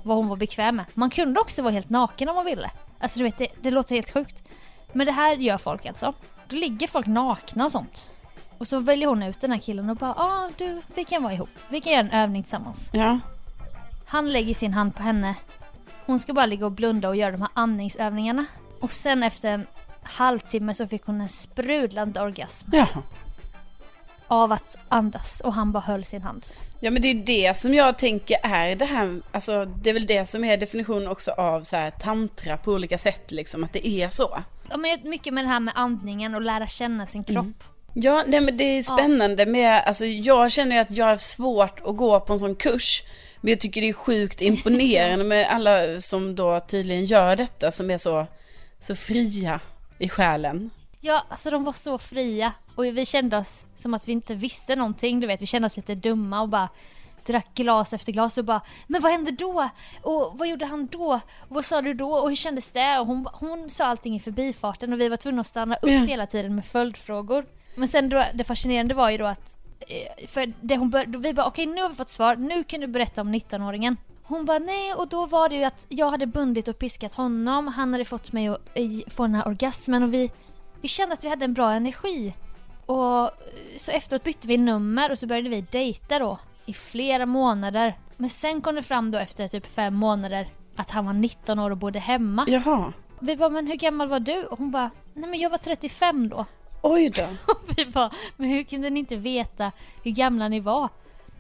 [0.04, 0.86] Vad hon var bekväm med.
[0.94, 2.72] Man kunde också vara helt naken om man ville.
[3.00, 4.44] Alltså du vet, det, det låter helt sjukt.
[4.94, 6.14] Men det här gör folk alltså.
[6.48, 8.12] Då ligger folk nakna och sånt.
[8.58, 11.24] Och så väljer hon ut den här killen och bara ja ah, du, vi kan
[11.24, 11.50] vara ihop.
[11.70, 12.90] Vi kan göra en övning tillsammans.
[12.94, 13.20] Ja.
[14.08, 15.36] Han lägger sin hand på henne.
[16.06, 18.46] Hon ska bara ligga och blunda och göra de här andningsövningarna.
[18.82, 19.68] Och sen efter en
[20.04, 22.88] halvtimme så fick hon en sprudlande orgasm Ja.
[24.30, 26.46] Av att andas och han bara höll sin hand.
[26.80, 30.06] Ja men det är det som jag tänker är det här, alltså det är väl
[30.06, 33.88] det som är definitionen också av så här tantra på olika sätt liksom, att det
[33.88, 34.44] är så.
[34.70, 37.44] Ja, men mycket med det här med andningen och lära känna sin kropp.
[37.44, 37.54] Mm.
[37.94, 41.80] Ja, nej men det är spännande med, alltså jag känner ju att jag har svårt
[41.86, 43.04] att gå på en sån kurs.
[43.42, 47.92] Men jag tycker det är sjukt imponerande med alla som då tydligen gör detta som
[47.92, 48.28] är så,
[48.80, 49.60] så fria
[49.98, 50.70] i själen.
[51.02, 54.76] Ja, alltså de var så fria och vi kände oss som att vi inte visste
[54.76, 55.20] någonting.
[55.20, 56.70] Du vet, vi kände oss lite dumma och bara
[57.26, 59.70] drack glas efter glas och bara Men vad hände då?
[60.02, 61.14] Och vad gjorde han då?
[61.40, 62.12] Och vad sa du då?
[62.12, 63.00] Och hur kändes det?
[63.00, 66.00] Och hon, hon sa allting i förbifarten och vi var tvungna att stanna upp Ja.
[66.00, 67.46] hela tiden med följdfrågor.
[67.76, 71.34] Men sen då, det fascinerande var ju då att eh, för det hon bör, vi
[71.34, 73.98] bara okej nu har vi fått svar, nu kan du berätta om 19-åringen.
[74.24, 77.68] Hon bara nej och då var det ju att jag hade bundit och piskat honom,
[77.68, 80.32] han hade fått mig att eh, få den här orgasmen och vi,
[80.82, 82.34] vi kände att vi hade en bra energi.
[82.90, 83.32] Och
[83.78, 87.98] så efteråt bytte vi nummer och så började vi dejta då i flera månader.
[88.18, 91.72] Men sen kom det fram då efter typ fem månader att han var 19 år
[91.72, 92.46] och bodde hemma.
[92.48, 94.44] Jaha, Vi bara men hur gammal var du?
[94.44, 96.46] Och hon bara nej men jag var 35 då.
[96.82, 97.24] oj då.
[97.54, 99.72] Och vi bara, men hur kunde ni inte veta
[100.04, 100.90] hur gamla ni var?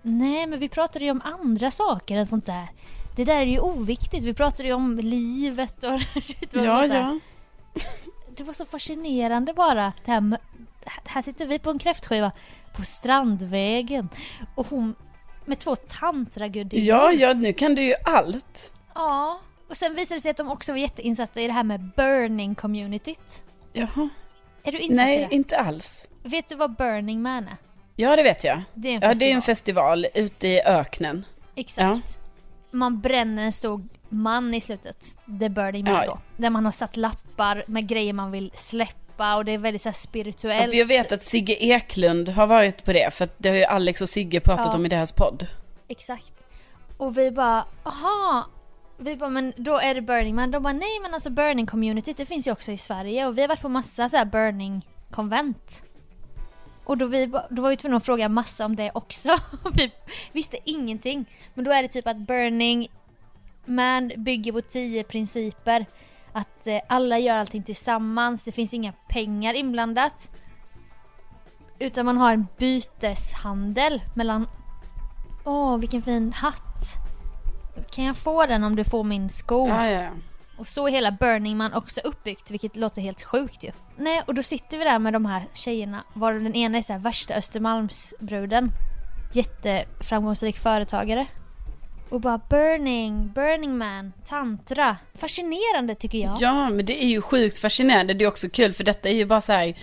[0.01, 2.67] Nej, men vi pratade ju om andra saker än sånt där.
[3.15, 4.23] Det där är ju oviktigt.
[4.23, 5.99] Vi pratade ju om livet och...
[6.51, 7.19] Ja, ja.
[8.35, 9.93] Det var så fascinerande bara.
[10.05, 10.37] Det här,
[11.05, 12.31] här sitter vi på en kräftskiva
[12.75, 14.09] på Strandvägen
[14.55, 14.95] och hon
[15.45, 16.85] med två tantragudinnor.
[16.87, 18.71] Ja, ja, nu kan du ju allt.
[18.95, 19.39] Ja.
[19.69, 23.43] Och sen visade det sig att de också var jätteinsatta i det här med burning-communityt.
[23.73, 24.09] Jaha.
[24.63, 25.35] Är du insatt i Nej, det?
[25.35, 26.07] inte alls.
[26.23, 27.57] Vet du vad Burning Man är?
[27.95, 28.61] Ja, det vet jag.
[28.73, 30.03] Det är en Ja, det är en festival.
[30.03, 31.25] festival ute i öknen.
[31.55, 32.19] Exakt.
[32.71, 35.17] Man bränner en stor man i slutet.
[35.39, 36.05] The Burning Man Ja.
[36.05, 36.19] då.
[36.37, 39.89] Där man har satt lappar med grejer man vill släppa och det är väldigt så
[39.89, 40.71] här Ja, spirituellt.
[40.71, 43.63] för jag vet att Sigge Eklund har varit på det, för att det har ju
[43.63, 44.75] Alex och Sigge pratat Ja.
[44.75, 45.47] om i deras podd.
[45.87, 46.33] Exakt.
[46.97, 48.49] Och vi bara, aha.
[48.97, 50.51] Vi bara, men då är det Burning Man.
[50.51, 53.41] De bara, nej men alltså Burning Community det finns ju också i Sverige och vi
[53.41, 55.83] har varit på massa så här Burning konvent.
[56.85, 59.29] Och då, vi, då var vi tvungna att fråga massa om det också.
[59.73, 59.91] vi
[60.31, 61.25] visste ingenting.
[61.53, 62.87] Men då är det typ att Burning
[63.65, 65.85] Man bygger på tio principer.
[66.31, 70.31] Att eh, alla gör allting tillsammans, det finns inga pengar inblandat.
[71.79, 74.47] Utan man har en byteshandel mellan
[75.45, 76.85] Åh, vilken fin hatt.
[77.91, 79.67] Kan jag få den om du får min sko?
[79.67, 80.09] Ja, ja, ja.
[80.57, 83.71] Och så är hela Burning Man också uppbyggt, vilket låter helt sjukt ju.
[83.97, 86.93] Nej, och då sitter vi där med de här tjejerna, varav den ena är så
[86.93, 88.71] här värsta Östermalmsbruden.
[89.33, 91.27] Jätteframgångsrik företagare.
[92.09, 94.97] Och bara Burning, Burning Man, tantra.
[95.13, 96.37] Fascinerande tycker jag.
[96.39, 98.13] Ja, men det är ju sjukt fascinerande.
[98.13, 99.73] Det är också kul, för detta är ju bara så här...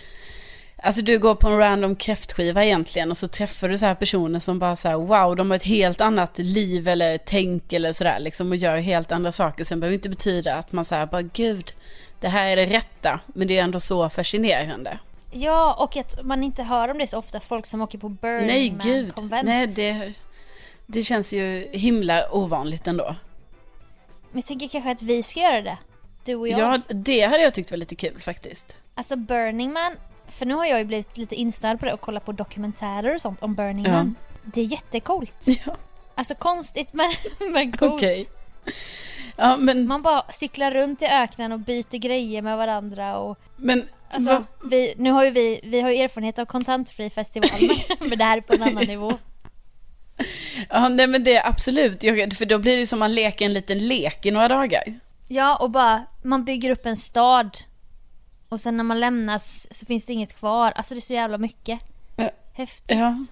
[0.82, 4.38] Alltså du går på en random kräftskiva egentligen och så träffar du så här personer
[4.38, 8.18] som bara så här, wow, de har ett helt annat liv eller tänk eller sådär
[8.20, 9.64] liksom och gör helt andra saker.
[9.64, 11.72] Sen behöver det inte betyda att man säger bara gud,
[12.20, 13.20] det här är det rätta.
[13.26, 14.98] Men det är ändå så fascinerande.
[15.32, 18.46] Ja, och att man inte hör om det så ofta, folk som åker på Burning
[18.46, 19.14] Nej, Man gud.
[19.14, 19.44] konvent.
[19.44, 20.12] Nej, det,
[20.86, 23.04] det känns ju himla ovanligt ändå.
[24.30, 25.78] Men jag tänker kanske att vi ska göra det.
[26.24, 26.58] Du och jag.
[26.60, 28.76] Ja, det hade jag tyckt var lite kul faktiskt.
[28.94, 29.92] Alltså Burning Man,
[30.28, 33.20] för nu har jag ju blivit lite inställd på det och kollat på dokumentärer och
[33.20, 33.92] sånt om Burning Ja.
[33.92, 34.14] Man.
[34.44, 35.34] Det är jättecoolt.
[35.66, 35.76] Ja,
[36.14, 37.10] Alltså konstigt men,
[37.52, 37.92] men coolt.
[37.92, 38.26] okej.
[39.36, 43.88] Ja, men, Man bara cyklar runt i öknen och byter grejer med varandra och men
[44.10, 44.30] alltså,
[44.60, 47.50] vad- vi, nu har ju vi, vi har ju erfarenhet av kontantfri festival
[48.00, 49.12] men det här är på en annan nivå.
[50.70, 52.02] Ja, nej men det är absolut.
[52.02, 54.82] Jag, för då blir det som man leker en liten lek i några dagar.
[55.28, 57.58] Ja och bara, man bygger upp en stad
[58.48, 59.38] och sen när man lämnar
[59.74, 60.72] så, finns det inget kvar.
[60.76, 61.80] Alltså det är så jävla mycket.
[62.16, 62.30] Ja.
[62.52, 62.98] Häftigt.
[62.98, 63.18] Ja.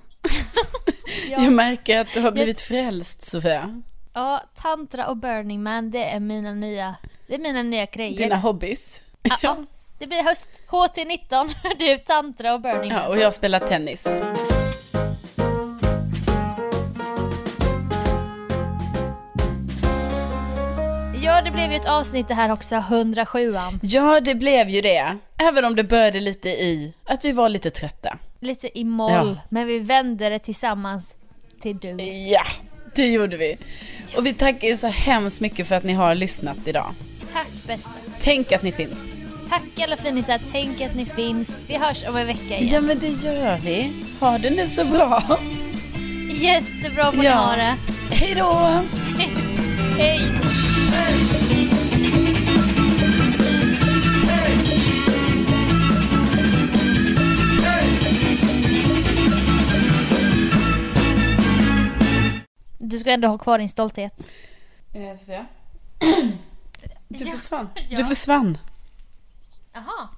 [1.31, 1.43] Ja.
[1.43, 3.83] Jag märker att du har blivit frälst, Sofia.
[4.14, 6.95] Ja, tantra och Burning Man det är mina nya
[7.27, 8.16] Det är mina nya grejer.
[8.18, 9.01] Dina hobbys.
[9.22, 9.57] Ja, ja.
[9.99, 10.51] Det blir höst.
[10.68, 13.11] HT19, du tantra och Burning Ja, Man.
[13.11, 14.07] och jag spelar tennis.
[21.45, 23.78] Det blev ju ett avsnitt det här också, 107an.
[23.82, 25.16] Ja, det blev ju det.
[25.49, 28.18] Även om det började lite i att vi var lite trötta.
[28.40, 29.36] Lite i moll, Ja.
[29.49, 31.14] men vi vände det tillsammans
[31.62, 32.03] till du.
[32.03, 32.45] Ja,
[32.95, 33.57] det gjorde vi.
[34.16, 36.95] Och vi tackar ju så hemskt mycket för att ni har lyssnat idag.
[37.32, 37.90] Tack bästa.
[38.20, 38.99] Tänk att ni finns.
[39.51, 41.59] Tack alla finisar, tänk att ni finns.
[41.66, 42.68] Vi hörs om en vecka igen.
[42.74, 43.92] Ja, men det gör vi.
[44.20, 45.38] Ha det nu så bra.
[46.32, 47.32] Jättebra får ni Ja.
[47.34, 47.74] ha det.
[48.11, 48.80] Hej då!
[49.99, 50.30] Hej!
[62.87, 64.26] Du ska ändå ha kvar din stolthet.
[64.93, 65.47] Eh, Sofia?
[67.09, 67.68] Du försvann.
[67.89, 67.97] ja.
[67.97, 68.59] Du försvann.
[69.72, 70.09] Jaha.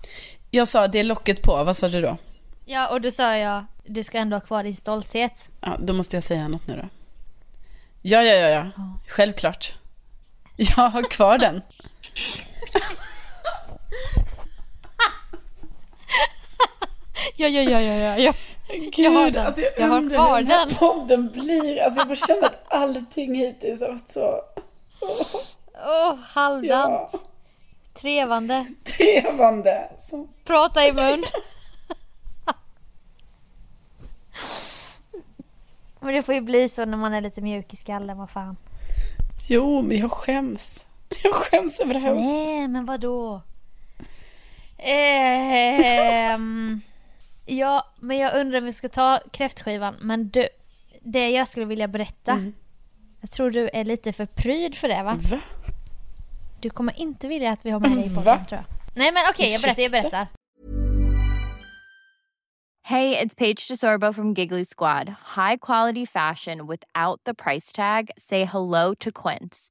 [0.50, 2.16] Jag sa det är locket på, vad sa du då?
[2.64, 5.50] Ja, och då sa jag, du ska ändå ha kvar din stolthet.
[5.60, 6.88] Ja, då måste jag säga något nu då.
[8.02, 8.70] Ja, ja, ja, ja.
[9.08, 9.72] Självklart.
[10.56, 11.62] Jag har kvar den.
[17.36, 18.34] Ja, ja, ja, ja, ja.
[18.68, 19.46] Gud, Jag har den.
[19.46, 20.74] Alltså Jag har undrar kvar den här den.
[20.74, 21.82] podden blir.
[21.82, 24.40] Alltså jag bara känner att allting hittills har varit så
[25.86, 27.10] Åh, halvdant.
[27.12, 27.18] ja,
[27.94, 28.66] Trevande.
[28.84, 29.88] trevande.
[30.10, 30.28] Så.
[30.44, 31.24] Prata i mun.
[36.00, 38.56] Men det får ju bli så när man är lite mjuk i skallen, vad fan.
[39.48, 40.84] Jo, men jag skäms.
[41.22, 42.14] Jag skäms över det här.
[42.14, 43.40] Nej, men vad då?
[44.78, 46.80] Ehm,
[47.46, 49.96] ja, men jag undrar om vi ska ta kräftskivan.
[50.00, 50.48] Men du,
[51.00, 52.32] det jag skulle vilja berätta.
[52.32, 52.54] Mm.
[53.20, 55.18] Jag tror du är lite för pryd för det va?
[55.30, 55.40] Va?
[56.60, 58.64] Du kommer inte vilja att vi har med dig i podden tror jag.
[58.94, 60.28] Nej men okej, jag berättar, jag berättar.
[62.82, 65.08] Hey, it's Paige DeSorbo from Giggly Squad.
[65.08, 68.10] High quality fashion without the price tag.
[68.16, 69.70] Say hello to Quince.